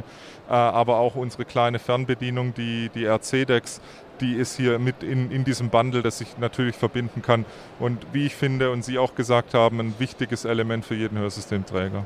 Äh, 0.49 0.53
aber 0.53 0.97
auch 0.99 1.15
unsere 1.15 1.45
kleine 1.45 1.79
Fernbedienung, 1.79 2.55
die, 2.55 2.91
die 2.95 3.07
RC-Decks, 3.07 3.81
die 4.21 4.35
ist 4.35 4.57
hier 4.57 4.79
mit 4.79 5.03
in, 5.03 5.31
in 5.31 5.45
diesem 5.45 5.71
Bundle, 5.71 6.03
das 6.03 6.21
ich 6.21 6.39
natürlich 6.39 6.77
verbinden 6.77 7.23
kann. 7.23 7.45
Und 7.79 8.07
wie 8.13 8.27
ich 8.27 8.35
finde 8.35 8.71
und 8.71 8.85
Sie 8.85 8.99
auch 8.99 9.15
gesagt 9.15 9.55
haben, 9.55 9.81
ein 9.81 9.95
wichtiges 9.99 10.45
Element 10.45 10.85
für 10.85 10.95
jeden 10.95 11.19
Hörsystemträger. 11.19 12.05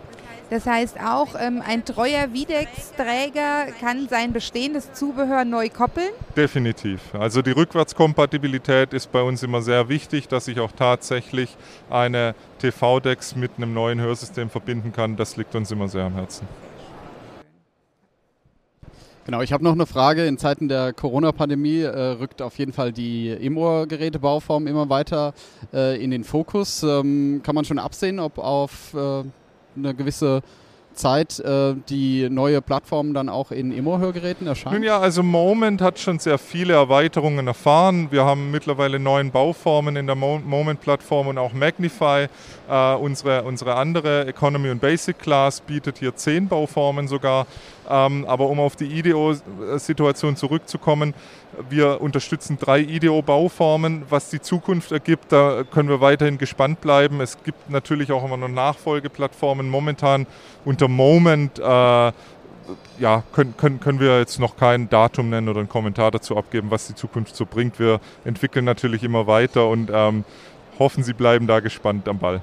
Das 0.50 0.66
heißt 0.66 1.00
auch, 1.00 1.35
ähm, 1.38 1.62
ein 1.66 1.85
treuer 1.85 2.33
Videx-Träger 2.33 3.72
kann 3.81 4.09
sein 4.09 4.33
bestehendes 4.33 4.92
Zubehör 4.92 5.44
neu 5.44 5.70
koppeln? 5.70 6.11
Definitiv. 6.37 7.00
Also 7.14 7.40
die 7.40 7.53
Rückwärtskompatibilität 7.53 8.92
ist 8.92 9.11
bei 9.11 9.22
uns 9.22 9.42
immer 9.42 9.62
sehr 9.62 9.88
wichtig, 9.88 10.29
dass 10.29 10.46
ich 10.46 10.61
auch 10.61 10.72
tatsächlich 10.72 11.57
eine 11.88 12.35
TV-Dex 12.59 13.37
mit 13.37 13.53
einem 13.57 13.72
neuen 13.72 14.00
Hörsystem 14.00 14.50
verbinden 14.50 14.92
kann. 14.92 15.16
Das 15.16 15.37
liegt 15.37 15.55
uns 15.55 15.70
immer 15.70 15.88
sehr 15.88 16.05
am 16.05 16.14
Herzen. 16.14 16.46
Genau, 19.26 19.40
ich 19.40 19.54
habe 19.54 19.64
noch 19.64 19.72
eine 19.72 19.87
Frage. 19.87 20.26
In 20.26 20.37
Zeiten 20.37 20.68
der 20.68 20.92
Corona-Pandemie 20.92 21.80
äh, 21.80 21.88
rückt 21.88 22.42
auf 22.42 22.58
jeden 22.58 22.74
Fall 22.74 22.92
die 22.92 23.30
Imor-Gerätebauform 23.30 24.66
immer 24.66 24.90
weiter 24.90 25.32
äh, 25.72 26.02
in 26.02 26.10
den 26.10 26.24
Fokus. 26.24 26.82
Ähm, 26.82 27.40
kann 27.42 27.54
man 27.54 27.64
schon 27.64 27.78
absehen, 27.78 28.20
ob 28.20 28.37
auf 28.37 28.92
äh, 28.92 29.22
eine 29.76 29.94
gewisse 29.94 30.42
Zeit 30.94 31.40
äh, 31.40 31.74
die 31.88 32.28
neue 32.30 32.62
Plattform 32.62 33.14
dann 33.14 33.28
auch 33.28 33.50
in 33.50 33.72
Immo-Hörgeräten 33.72 34.46
erscheint? 34.46 34.74
Nun 34.74 34.84
ja, 34.84 34.98
also 34.98 35.22
Moment 35.22 35.80
hat 35.80 35.98
schon 35.98 36.18
sehr 36.18 36.38
viele 36.38 36.74
Erweiterungen 36.74 37.46
erfahren. 37.46 38.08
Wir 38.10 38.24
haben 38.24 38.50
mittlerweile 38.50 38.98
neun 38.98 39.30
Bauformen 39.30 39.96
in 39.96 40.06
der 40.06 40.16
Moment-Plattform 40.16 41.28
und 41.28 41.38
auch 41.38 41.52
Magnify, 41.52 42.26
äh, 42.68 42.94
unsere, 42.94 43.42
unsere 43.44 43.74
andere 43.74 44.26
Economy 44.26 44.70
und 44.70 44.80
Basic 44.80 45.18
Class, 45.18 45.60
bietet 45.60 45.98
hier 45.98 46.14
zehn 46.14 46.48
Bauformen 46.48 47.08
sogar. 47.08 47.46
Ähm, 47.88 48.24
aber 48.26 48.48
um 48.48 48.60
auf 48.60 48.76
die 48.76 48.86
IDEO-Situation 48.86 50.36
zurückzukommen, 50.36 51.14
wir 51.68 52.00
unterstützen 52.00 52.58
drei 52.58 52.80
IDEO-Bauformen. 52.80 54.04
Was 54.08 54.30
die 54.30 54.40
Zukunft 54.40 54.92
ergibt, 54.92 55.32
da 55.32 55.64
können 55.64 55.88
wir 55.88 56.00
weiterhin 56.00 56.38
gespannt 56.38 56.80
bleiben. 56.80 57.20
Es 57.20 57.42
gibt 57.42 57.70
natürlich 57.70 58.12
auch 58.12 58.24
immer 58.24 58.36
noch 58.36 58.48
Nachfolgeplattformen. 58.48 59.68
Momentan 59.68 60.26
unter 60.64 60.88
Moment 60.88 61.58
äh, 61.58 62.12
ja, 62.98 63.22
können, 63.32 63.54
können, 63.56 63.80
können 63.80 64.00
wir 64.00 64.18
jetzt 64.18 64.38
noch 64.38 64.56
kein 64.56 64.88
Datum 64.88 65.30
nennen 65.30 65.48
oder 65.48 65.60
einen 65.60 65.68
Kommentar 65.68 66.10
dazu 66.10 66.36
abgeben, 66.36 66.70
was 66.70 66.86
die 66.86 66.94
Zukunft 66.94 67.36
so 67.36 67.46
bringt. 67.46 67.78
Wir 67.78 68.00
entwickeln 68.24 68.64
natürlich 68.64 69.02
immer 69.02 69.26
weiter 69.26 69.68
und 69.68 69.90
ähm, 69.92 70.24
hoffen, 70.78 71.04
Sie 71.04 71.12
bleiben 71.12 71.46
da 71.46 71.60
gespannt 71.60 72.08
am 72.08 72.18
Ball. 72.18 72.42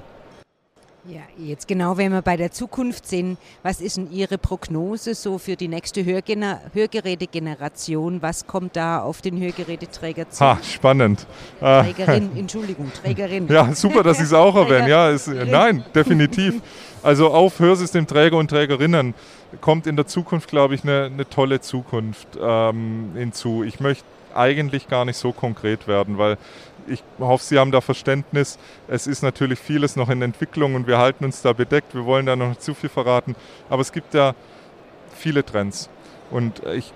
Ja, 1.04 1.22
jetzt 1.36 1.66
genau, 1.66 1.96
wenn 1.96 2.12
wir 2.12 2.22
bei 2.22 2.36
der 2.36 2.52
Zukunft 2.52 3.08
sind, 3.08 3.36
was 3.64 3.80
ist 3.80 3.96
denn 3.96 4.12
Ihre 4.12 4.38
Prognose 4.38 5.16
so 5.16 5.36
für 5.38 5.56
die 5.56 5.66
nächste 5.66 6.04
Hörgener 6.04 6.60
Hörgerätegeneration? 6.74 8.22
Was 8.22 8.46
kommt 8.46 8.76
da 8.76 9.00
auf 9.02 9.20
den 9.20 9.40
Hörgeräteträger 9.40 10.30
zu? 10.30 10.44
Ha, 10.44 10.60
spannend. 10.62 11.26
Trägerin, 11.58 12.30
Entschuldigung, 12.36 12.92
Trägerin. 13.02 13.48
Ja, 13.48 13.74
super, 13.74 14.04
dass 14.04 14.18
Sie 14.18 14.22
es 14.22 14.32
auch 14.32 14.54
erwähnen. 14.54 14.86
Ja, 14.86 15.10
ist, 15.10 15.26
nein, 15.26 15.84
definitiv. 15.92 16.62
Also 17.02 17.32
auf 17.32 17.58
Hörsystemträger 17.58 18.36
und 18.36 18.48
Trägerinnen 18.48 19.14
kommt 19.60 19.88
in 19.88 19.96
der 19.96 20.06
Zukunft, 20.06 20.50
glaube 20.50 20.76
ich, 20.76 20.84
eine, 20.84 21.10
eine 21.12 21.28
tolle 21.28 21.60
Zukunft 21.60 22.28
ähm, 22.40 23.10
hinzu. 23.16 23.64
Ich 23.64 23.80
möchte 23.80 24.04
eigentlich 24.34 24.88
gar 24.88 25.04
nicht 25.04 25.16
so 25.16 25.32
konkret 25.32 25.88
werden, 25.88 26.18
weil 26.18 26.38
ich 26.86 27.02
hoffe, 27.18 27.44
Sie 27.44 27.58
haben 27.58 27.72
da 27.72 27.80
Verständnis. 27.80 28.58
Es 28.88 29.06
ist 29.06 29.22
natürlich 29.22 29.58
vieles 29.58 29.96
noch 29.96 30.08
in 30.08 30.22
Entwicklung 30.22 30.74
und 30.74 30.86
wir 30.86 30.98
halten 30.98 31.24
uns 31.24 31.42
da 31.42 31.52
bedeckt. 31.52 31.94
Wir 31.94 32.04
wollen 32.04 32.26
da 32.26 32.36
noch 32.36 32.48
nicht 32.48 32.62
zu 32.62 32.74
viel 32.74 32.90
verraten. 32.90 33.34
Aber 33.68 33.82
es 33.82 33.92
gibt 33.92 34.14
ja 34.14 34.34
viele 35.14 35.44
Trends. 35.44 35.88
Und 36.30 36.62
ich, 36.66 36.92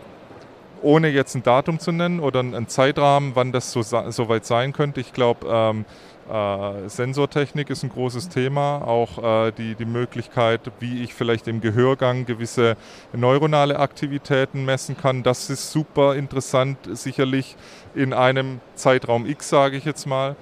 ohne 0.82 1.08
jetzt 1.08 1.34
ein 1.34 1.42
Datum 1.42 1.78
zu 1.78 1.92
nennen 1.92 2.20
oder 2.20 2.40
einen 2.40 2.68
Zeitrahmen, 2.68 3.32
wann 3.34 3.52
das 3.52 3.72
so, 3.72 3.82
so 3.82 4.28
weit 4.28 4.46
sein 4.46 4.72
könnte, 4.72 5.00
ich 5.00 5.12
glaube, 5.12 5.46
ähm, 5.50 5.84
äh, 6.30 6.88
Sensortechnik 6.88 7.70
ist 7.70 7.82
ein 7.82 7.90
großes 7.90 8.28
Thema, 8.28 8.82
auch 8.82 9.46
äh, 9.46 9.52
die, 9.52 9.74
die 9.74 9.84
Möglichkeit, 9.84 10.60
wie 10.80 11.02
ich 11.02 11.14
vielleicht 11.14 11.48
im 11.48 11.60
Gehörgang 11.60 12.26
gewisse 12.26 12.76
neuronale 13.12 13.78
Aktivitäten 13.78 14.64
messen 14.64 14.96
kann. 14.96 15.22
Das 15.22 15.50
ist 15.50 15.72
super 15.72 16.14
interessant, 16.16 16.78
sicherlich 16.92 17.56
in 17.94 18.12
einem 18.12 18.60
Zeitraum 18.74 19.26
X, 19.26 19.48
sage 19.48 19.76
ich 19.76 19.84
jetzt 19.84 20.06
mal. 20.06 20.36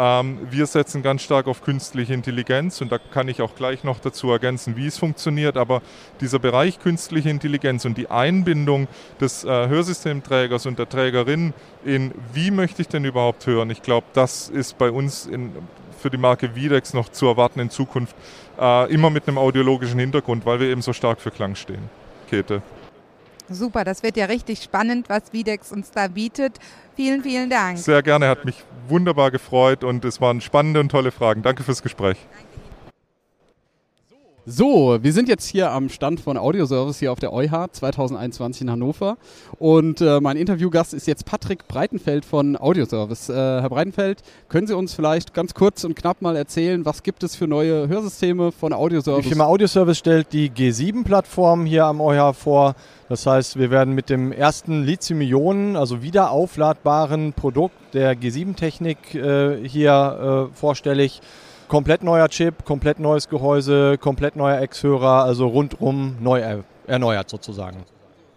Ähm, 0.00 0.38
wir 0.48 0.66
setzen 0.66 1.02
ganz 1.02 1.22
stark 1.22 1.48
auf 1.48 1.60
künstliche 1.60 2.14
Intelligenz 2.14 2.80
und 2.80 2.92
da 2.92 2.98
kann 2.98 3.26
ich 3.26 3.42
auch 3.42 3.56
gleich 3.56 3.82
noch 3.82 3.98
dazu 3.98 4.30
ergänzen, 4.30 4.76
wie 4.76 4.86
es 4.86 4.96
funktioniert. 4.96 5.56
Aber 5.56 5.82
dieser 6.20 6.38
Bereich 6.38 6.78
künstliche 6.78 7.30
Intelligenz 7.30 7.84
und 7.84 7.98
die 7.98 8.08
Einbindung 8.08 8.86
des 9.20 9.42
äh, 9.42 9.48
Hörsystemträgers 9.48 10.66
und 10.66 10.78
der 10.78 10.88
Trägerin 10.88 11.52
in, 11.84 12.12
wie 12.32 12.52
möchte 12.52 12.80
ich 12.80 12.88
denn 12.88 13.04
überhaupt 13.04 13.44
hören, 13.48 13.70
ich 13.70 13.82
glaube, 13.82 14.06
das 14.12 14.48
ist 14.48 14.78
bei 14.78 14.92
uns 14.92 15.26
in, 15.26 15.52
für 15.98 16.10
die 16.10 16.16
Marke 16.16 16.54
Videx 16.54 16.94
noch 16.94 17.08
zu 17.08 17.26
erwarten 17.26 17.58
in 17.58 17.70
Zukunft, 17.70 18.14
äh, 18.60 18.92
immer 18.92 19.10
mit 19.10 19.26
einem 19.26 19.36
audiologischen 19.36 19.98
Hintergrund, 19.98 20.46
weil 20.46 20.60
wir 20.60 20.68
eben 20.68 20.82
so 20.82 20.92
stark 20.92 21.20
für 21.20 21.32
Klang 21.32 21.56
stehen. 21.56 21.90
Käthe. 22.30 22.62
Super, 23.50 23.82
das 23.82 24.02
wird 24.02 24.18
ja 24.18 24.26
richtig 24.26 24.62
spannend, 24.62 25.08
was 25.08 25.32
Videx 25.32 25.72
uns 25.72 25.90
da 25.90 26.08
bietet. 26.08 26.58
Vielen, 26.98 27.22
vielen 27.22 27.48
Dank. 27.48 27.78
Sehr 27.78 28.02
gerne, 28.02 28.26
hat 28.26 28.44
mich 28.44 28.56
wunderbar 28.88 29.30
gefreut 29.30 29.84
und 29.84 30.04
es 30.04 30.20
waren 30.20 30.40
spannende 30.40 30.80
und 30.80 30.88
tolle 30.88 31.12
Fragen. 31.12 31.42
Danke 31.42 31.62
fürs 31.62 31.80
Gespräch. 31.80 32.16
So, 34.50 34.96
wir 35.02 35.12
sind 35.12 35.28
jetzt 35.28 35.46
hier 35.46 35.72
am 35.72 35.90
Stand 35.90 36.20
von 36.20 36.38
Audioservice 36.38 36.98
hier 36.98 37.12
auf 37.12 37.18
der 37.18 37.34
EuH 37.34 37.68
2021 37.70 38.62
in 38.62 38.70
Hannover. 38.70 39.18
Und 39.58 40.00
äh, 40.00 40.20
mein 40.22 40.38
Interviewgast 40.38 40.94
ist 40.94 41.06
jetzt 41.06 41.26
Patrick 41.26 41.68
Breitenfeld 41.68 42.24
von 42.24 42.56
Audioservice. 42.56 43.28
Äh, 43.28 43.34
Herr 43.34 43.68
Breitenfeld, 43.68 44.22
können 44.48 44.66
Sie 44.66 44.74
uns 44.74 44.94
vielleicht 44.94 45.34
ganz 45.34 45.52
kurz 45.52 45.84
und 45.84 45.96
knapp 45.96 46.22
mal 46.22 46.34
erzählen, 46.34 46.86
was 46.86 47.02
gibt 47.02 47.24
es 47.24 47.36
für 47.36 47.46
neue 47.46 47.88
Hörsysteme 47.88 48.50
von 48.50 48.72
Audioservice? 48.72 49.24
Die 49.24 49.28
Firma 49.28 49.44
Audioservice 49.44 49.98
stellt 49.98 50.32
die 50.32 50.48
G7-Plattform 50.50 51.66
hier 51.66 51.84
am 51.84 52.00
EuH 52.00 52.32
vor. 52.32 52.74
Das 53.10 53.26
heißt, 53.26 53.58
wir 53.58 53.70
werden 53.70 53.94
mit 53.94 54.08
dem 54.08 54.32
ersten 54.32 54.82
Lithium-Ionen, 54.82 55.76
also 55.76 56.00
wieder 56.00 56.30
aufladbaren 56.30 57.34
Produkt 57.34 57.76
der 57.92 58.16
G7-Technik 58.16 59.14
äh, 59.14 59.68
hier 59.68 60.48
äh, 60.50 60.56
vorstellig 60.56 61.20
komplett 61.68 62.02
neuer 62.02 62.28
Chip, 62.28 62.64
komplett 62.64 62.98
neues 62.98 63.28
Gehäuse, 63.28 63.98
komplett 63.98 64.36
neuer 64.36 64.60
Ex-Hörer, 64.60 65.24
also 65.24 65.46
rundrum 65.46 66.16
neu 66.20 66.40
er 66.40 66.64
erneuert 66.86 67.28
sozusagen. 67.28 67.84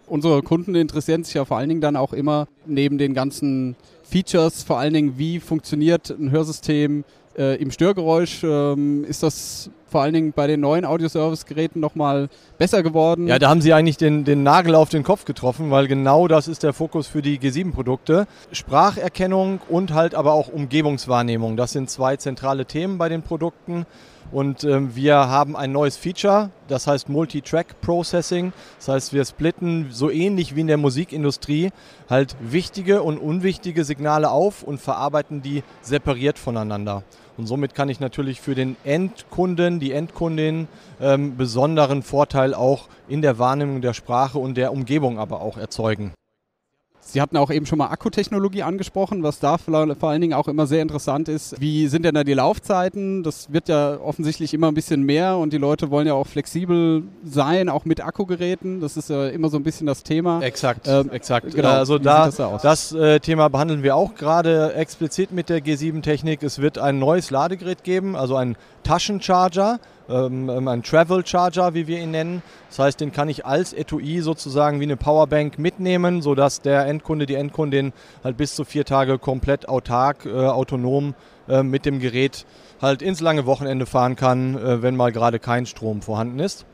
Unsere 0.06 0.42
Kunden 0.42 0.74
interessieren 0.74 1.24
sich 1.24 1.34
ja 1.34 1.44
vor 1.44 1.56
allen 1.56 1.70
Dingen 1.70 1.80
dann 1.80 1.96
auch 1.96 2.12
immer 2.12 2.46
neben 2.66 2.98
den 2.98 3.14
ganzen 3.14 3.76
Features, 4.02 4.62
vor 4.62 4.78
allen 4.78 4.92
Dingen, 4.92 5.16
wie 5.16 5.40
funktioniert 5.40 6.10
ein 6.10 6.30
Hörsystem, 6.30 7.04
äh, 7.36 7.56
im 7.56 7.70
Störgeräusch 7.70 8.42
ähm, 8.44 9.04
ist 9.04 9.22
das 9.22 9.70
vor 9.92 10.02
allen 10.02 10.14
Dingen 10.14 10.32
bei 10.32 10.46
den 10.46 10.60
neuen 10.60 10.84
Audioservice-Geräten 10.84 11.78
nochmal 11.78 12.28
besser 12.58 12.82
geworden. 12.82 13.28
Ja, 13.28 13.38
da 13.38 13.50
haben 13.50 13.60
Sie 13.60 13.74
eigentlich 13.74 13.98
den, 13.98 14.24
den 14.24 14.42
Nagel 14.42 14.74
auf 14.74 14.88
den 14.88 15.02
Kopf 15.02 15.26
getroffen, 15.26 15.70
weil 15.70 15.86
genau 15.86 16.28
das 16.28 16.48
ist 16.48 16.62
der 16.62 16.72
Fokus 16.72 17.06
für 17.06 17.20
die 17.20 17.38
G7-Produkte. 17.38 18.26
Spracherkennung 18.52 19.60
und 19.68 19.92
halt 19.92 20.14
aber 20.14 20.32
auch 20.32 20.48
Umgebungswahrnehmung. 20.48 21.56
Das 21.56 21.72
sind 21.72 21.90
zwei 21.90 22.16
zentrale 22.16 22.64
Themen 22.64 22.96
bei 22.96 23.10
den 23.10 23.22
Produkten. 23.22 23.84
Und 24.32 24.64
ähm, 24.64 24.96
wir 24.96 25.14
haben 25.14 25.56
ein 25.56 25.72
neues 25.72 25.98
Feature, 25.98 26.50
das 26.66 26.86
heißt 26.86 27.10
Multi-Track 27.10 27.82
Processing. 27.82 28.54
Das 28.78 28.88
heißt, 28.88 29.12
wir 29.12 29.26
splitten 29.26 29.88
so 29.90 30.10
ähnlich 30.10 30.56
wie 30.56 30.62
in 30.62 30.68
der 30.68 30.78
Musikindustrie 30.78 31.70
halt 32.08 32.34
wichtige 32.40 33.02
und 33.02 33.18
unwichtige 33.18 33.84
Signale 33.84 34.30
auf 34.30 34.62
und 34.62 34.80
verarbeiten 34.80 35.42
die 35.42 35.62
separiert 35.82 36.38
voneinander. 36.38 37.02
Und 37.36 37.46
somit 37.46 37.74
kann 37.74 37.90
ich 37.90 38.00
natürlich 38.00 38.40
für 38.40 38.54
den 38.54 38.76
Endkunden, 38.84 39.80
die 39.80 39.92
Endkundin 39.92 40.68
ähm, 41.00 41.36
besonderen 41.36 42.02
Vorteil 42.02 42.54
auch 42.54 42.88
in 43.08 43.20
der 43.20 43.38
Wahrnehmung 43.38 43.82
der 43.82 43.94
Sprache 43.94 44.38
und 44.38 44.56
der 44.56 44.72
Umgebung 44.72 45.18
aber 45.18 45.42
auch 45.42 45.58
erzeugen. 45.58 46.12
Sie 47.04 47.20
hatten 47.20 47.36
auch 47.36 47.50
eben 47.50 47.66
schon 47.66 47.78
mal 47.78 47.88
Akkutechnologie 47.88 48.62
angesprochen, 48.62 49.22
was 49.22 49.40
da 49.40 49.58
vor 49.58 49.74
allen 49.76 50.20
Dingen 50.20 50.34
auch 50.34 50.48
immer 50.48 50.66
sehr 50.66 50.82
interessant 50.82 51.28
ist. 51.28 51.60
Wie 51.60 51.88
sind 51.88 52.04
denn 52.04 52.14
da 52.14 52.24
die 52.24 52.32
Laufzeiten? 52.32 53.22
Das 53.22 53.52
wird 53.52 53.68
ja 53.68 53.98
offensichtlich 54.00 54.54
immer 54.54 54.68
ein 54.68 54.74
bisschen 54.74 55.02
mehr 55.02 55.36
und 55.36 55.52
die 55.52 55.58
Leute 55.58 55.90
wollen 55.90 56.06
ja 56.06 56.14
auch 56.14 56.26
flexibel 56.26 57.02
sein, 57.24 57.68
auch 57.68 57.84
mit 57.84 58.02
Akkugeräten. 58.02 58.80
Das 58.80 58.96
ist 58.96 59.10
ja 59.10 59.26
immer 59.28 59.48
so 59.48 59.56
ein 59.56 59.64
bisschen 59.64 59.86
das 59.86 60.04
Thema. 60.04 60.40
Exakt, 60.42 60.86
ähm, 60.88 61.10
exakt. 61.10 61.54
Genau. 61.54 61.68
Also 61.68 61.98
Wie 61.98 62.04
da, 62.04 62.30
das, 62.30 62.62
das 62.62 62.92
äh, 62.92 63.18
Thema 63.20 63.48
behandeln 63.48 63.82
wir 63.82 63.96
auch 63.96 64.14
gerade 64.14 64.74
explizit 64.74 65.32
mit 65.32 65.48
der 65.48 65.60
G7-Technik. 65.60 66.42
Es 66.42 66.60
wird 66.60 66.78
ein 66.78 66.98
neues 66.98 67.30
Ladegerät 67.30 67.82
geben, 67.82 68.14
also 68.14 68.36
ein 68.36 68.56
Taschencharger, 68.84 69.80
ähm, 70.08 70.48
ähm, 70.48 70.68
ein 70.68 70.82
Travel 70.82 71.24
Charger, 71.26 71.74
wie 71.74 71.86
wir 71.86 72.00
ihn 72.00 72.10
nennen. 72.10 72.42
Das 72.68 72.78
heißt, 72.78 73.00
den 73.00 73.12
kann 73.12 73.28
ich 73.28 73.46
als 73.46 73.72
Etui 73.72 74.20
sozusagen 74.20 74.80
wie 74.80 74.84
eine 74.84 74.96
Powerbank 74.96 75.58
mitnehmen, 75.58 76.22
sodass 76.22 76.60
der 76.60 76.86
Endkunde, 76.86 77.26
die 77.26 77.34
Endkundin 77.34 77.92
halt 78.24 78.36
bis 78.36 78.54
zu 78.54 78.64
vier 78.64 78.84
Tage 78.84 79.18
komplett 79.18 79.68
autark, 79.68 80.26
äh, 80.26 80.30
autonom 80.30 81.14
äh, 81.48 81.62
mit 81.62 81.86
dem 81.86 82.00
Gerät 82.00 82.46
halt 82.80 83.02
ins 83.02 83.20
lange 83.20 83.46
Wochenende 83.46 83.86
fahren 83.86 84.16
kann, 84.16 84.56
äh, 84.56 84.82
wenn 84.82 84.96
mal 84.96 85.12
gerade 85.12 85.38
kein 85.38 85.66
Strom 85.66 86.02
vorhanden 86.02 86.38
ist. 86.38 86.66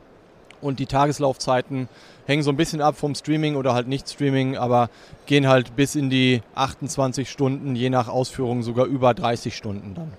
Und 0.61 0.79
die 0.79 0.87
Tageslaufzeiten 0.87 1.87
hängen 2.25 2.43
so 2.43 2.51
ein 2.51 2.57
bisschen 2.57 2.81
ab 2.81 2.97
vom 2.97 3.15
Streaming 3.15 3.55
oder 3.55 3.73
halt 3.73 3.87
nicht 3.87 4.09
Streaming, 4.09 4.57
aber 4.57 4.89
gehen 5.25 5.47
halt 5.47 5.75
bis 5.75 5.95
in 5.95 6.09
die 6.09 6.41
28 6.55 7.29
Stunden, 7.29 7.75
je 7.75 7.89
nach 7.89 8.07
Ausführung 8.07 8.61
sogar 8.61 8.85
über 8.85 9.13
30 9.13 9.55
Stunden 9.55 9.93
dann. 9.95 10.13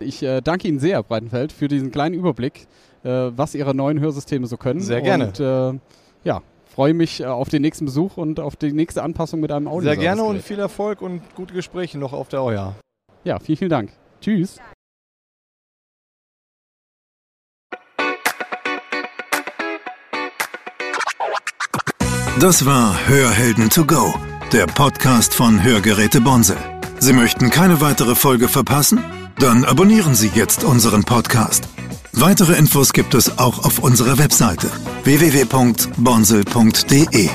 Ich 0.00 0.22
äh, 0.22 0.40
danke 0.40 0.68
Ihnen 0.68 0.78
sehr, 0.78 0.96
Herr 0.96 1.02
Breitenfeld, 1.02 1.52
für 1.52 1.68
diesen 1.68 1.90
kleinen 1.90 2.14
Überblick, 2.14 2.66
äh, 3.04 3.08
was 3.08 3.54
Ihre 3.54 3.74
neuen 3.74 4.00
Hörsysteme 4.00 4.46
so 4.46 4.56
können. 4.56 4.80
Sehr 4.80 5.00
gerne. 5.00 5.26
Und 5.26 5.40
äh, 5.40 5.80
ja, 6.24 6.42
freue 6.74 6.94
mich 6.94 7.20
äh, 7.20 7.26
auf 7.26 7.48
den 7.48 7.62
nächsten 7.62 7.84
Besuch 7.84 8.16
und 8.16 8.40
auf 8.40 8.56
die 8.56 8.72
nächste 8.72 9.02
Anpassung 9.02 9.40
mit 9.40 9.52
einem 9.52 9.68
Audio. 9.68 9.90
Sehr 9.90 9.96
gerne 9.96 10.24
und 10.24 10.42
viel 10.42 10.58
Erfolg 10.58 11.02
und 11.02 11.22
gute 11.34 11.54
Gespräche 11.54 11.98
noch 11.98 12.12
auf 12.12 12.28
der 12.28 12.42
Euer. 12.42 12.74
Ja, 13.24 13.38
vielen, 13.38 13.58
vielen 13.58 13.70
Dank. 13.70 13.92
Tschüss. 14.20 14.58
Das 22.40 22.66
war 22.66 23.06
Hörhelden 23.06 23.70
to 23.70 23.84
go, 23.84 24.12
der 24.52 24.66
Podcast 24.66 25.32
von 25.32 25.62
Hörgeräte 25.62 26.20
Bonsel. 26.20 26.56
Sie 26.98 27.12
möchten 27.12 27.50
keine 27.50 27.80
weitere 27.80 28.16
Folge 28.16 28.48
verpassen? 28.48 29.04
Dann 29.42 29.64
abonnieren 29.64 30.14
Sie 30.14 30.30
jetzt 30.32 30.62
unseren 30.62 31.02
Podcast. 31.02 31.66
Weitere 32.12 32.52
Infos 32.52 32.92
gibt 32.92 33.14
es 33.14 33.38
auch 33.38 33.64
auf 33.64 33.80
unserer 33.80 34.18
Webseite 34.18 34.70
www.bonsel.de. 35.02 37.28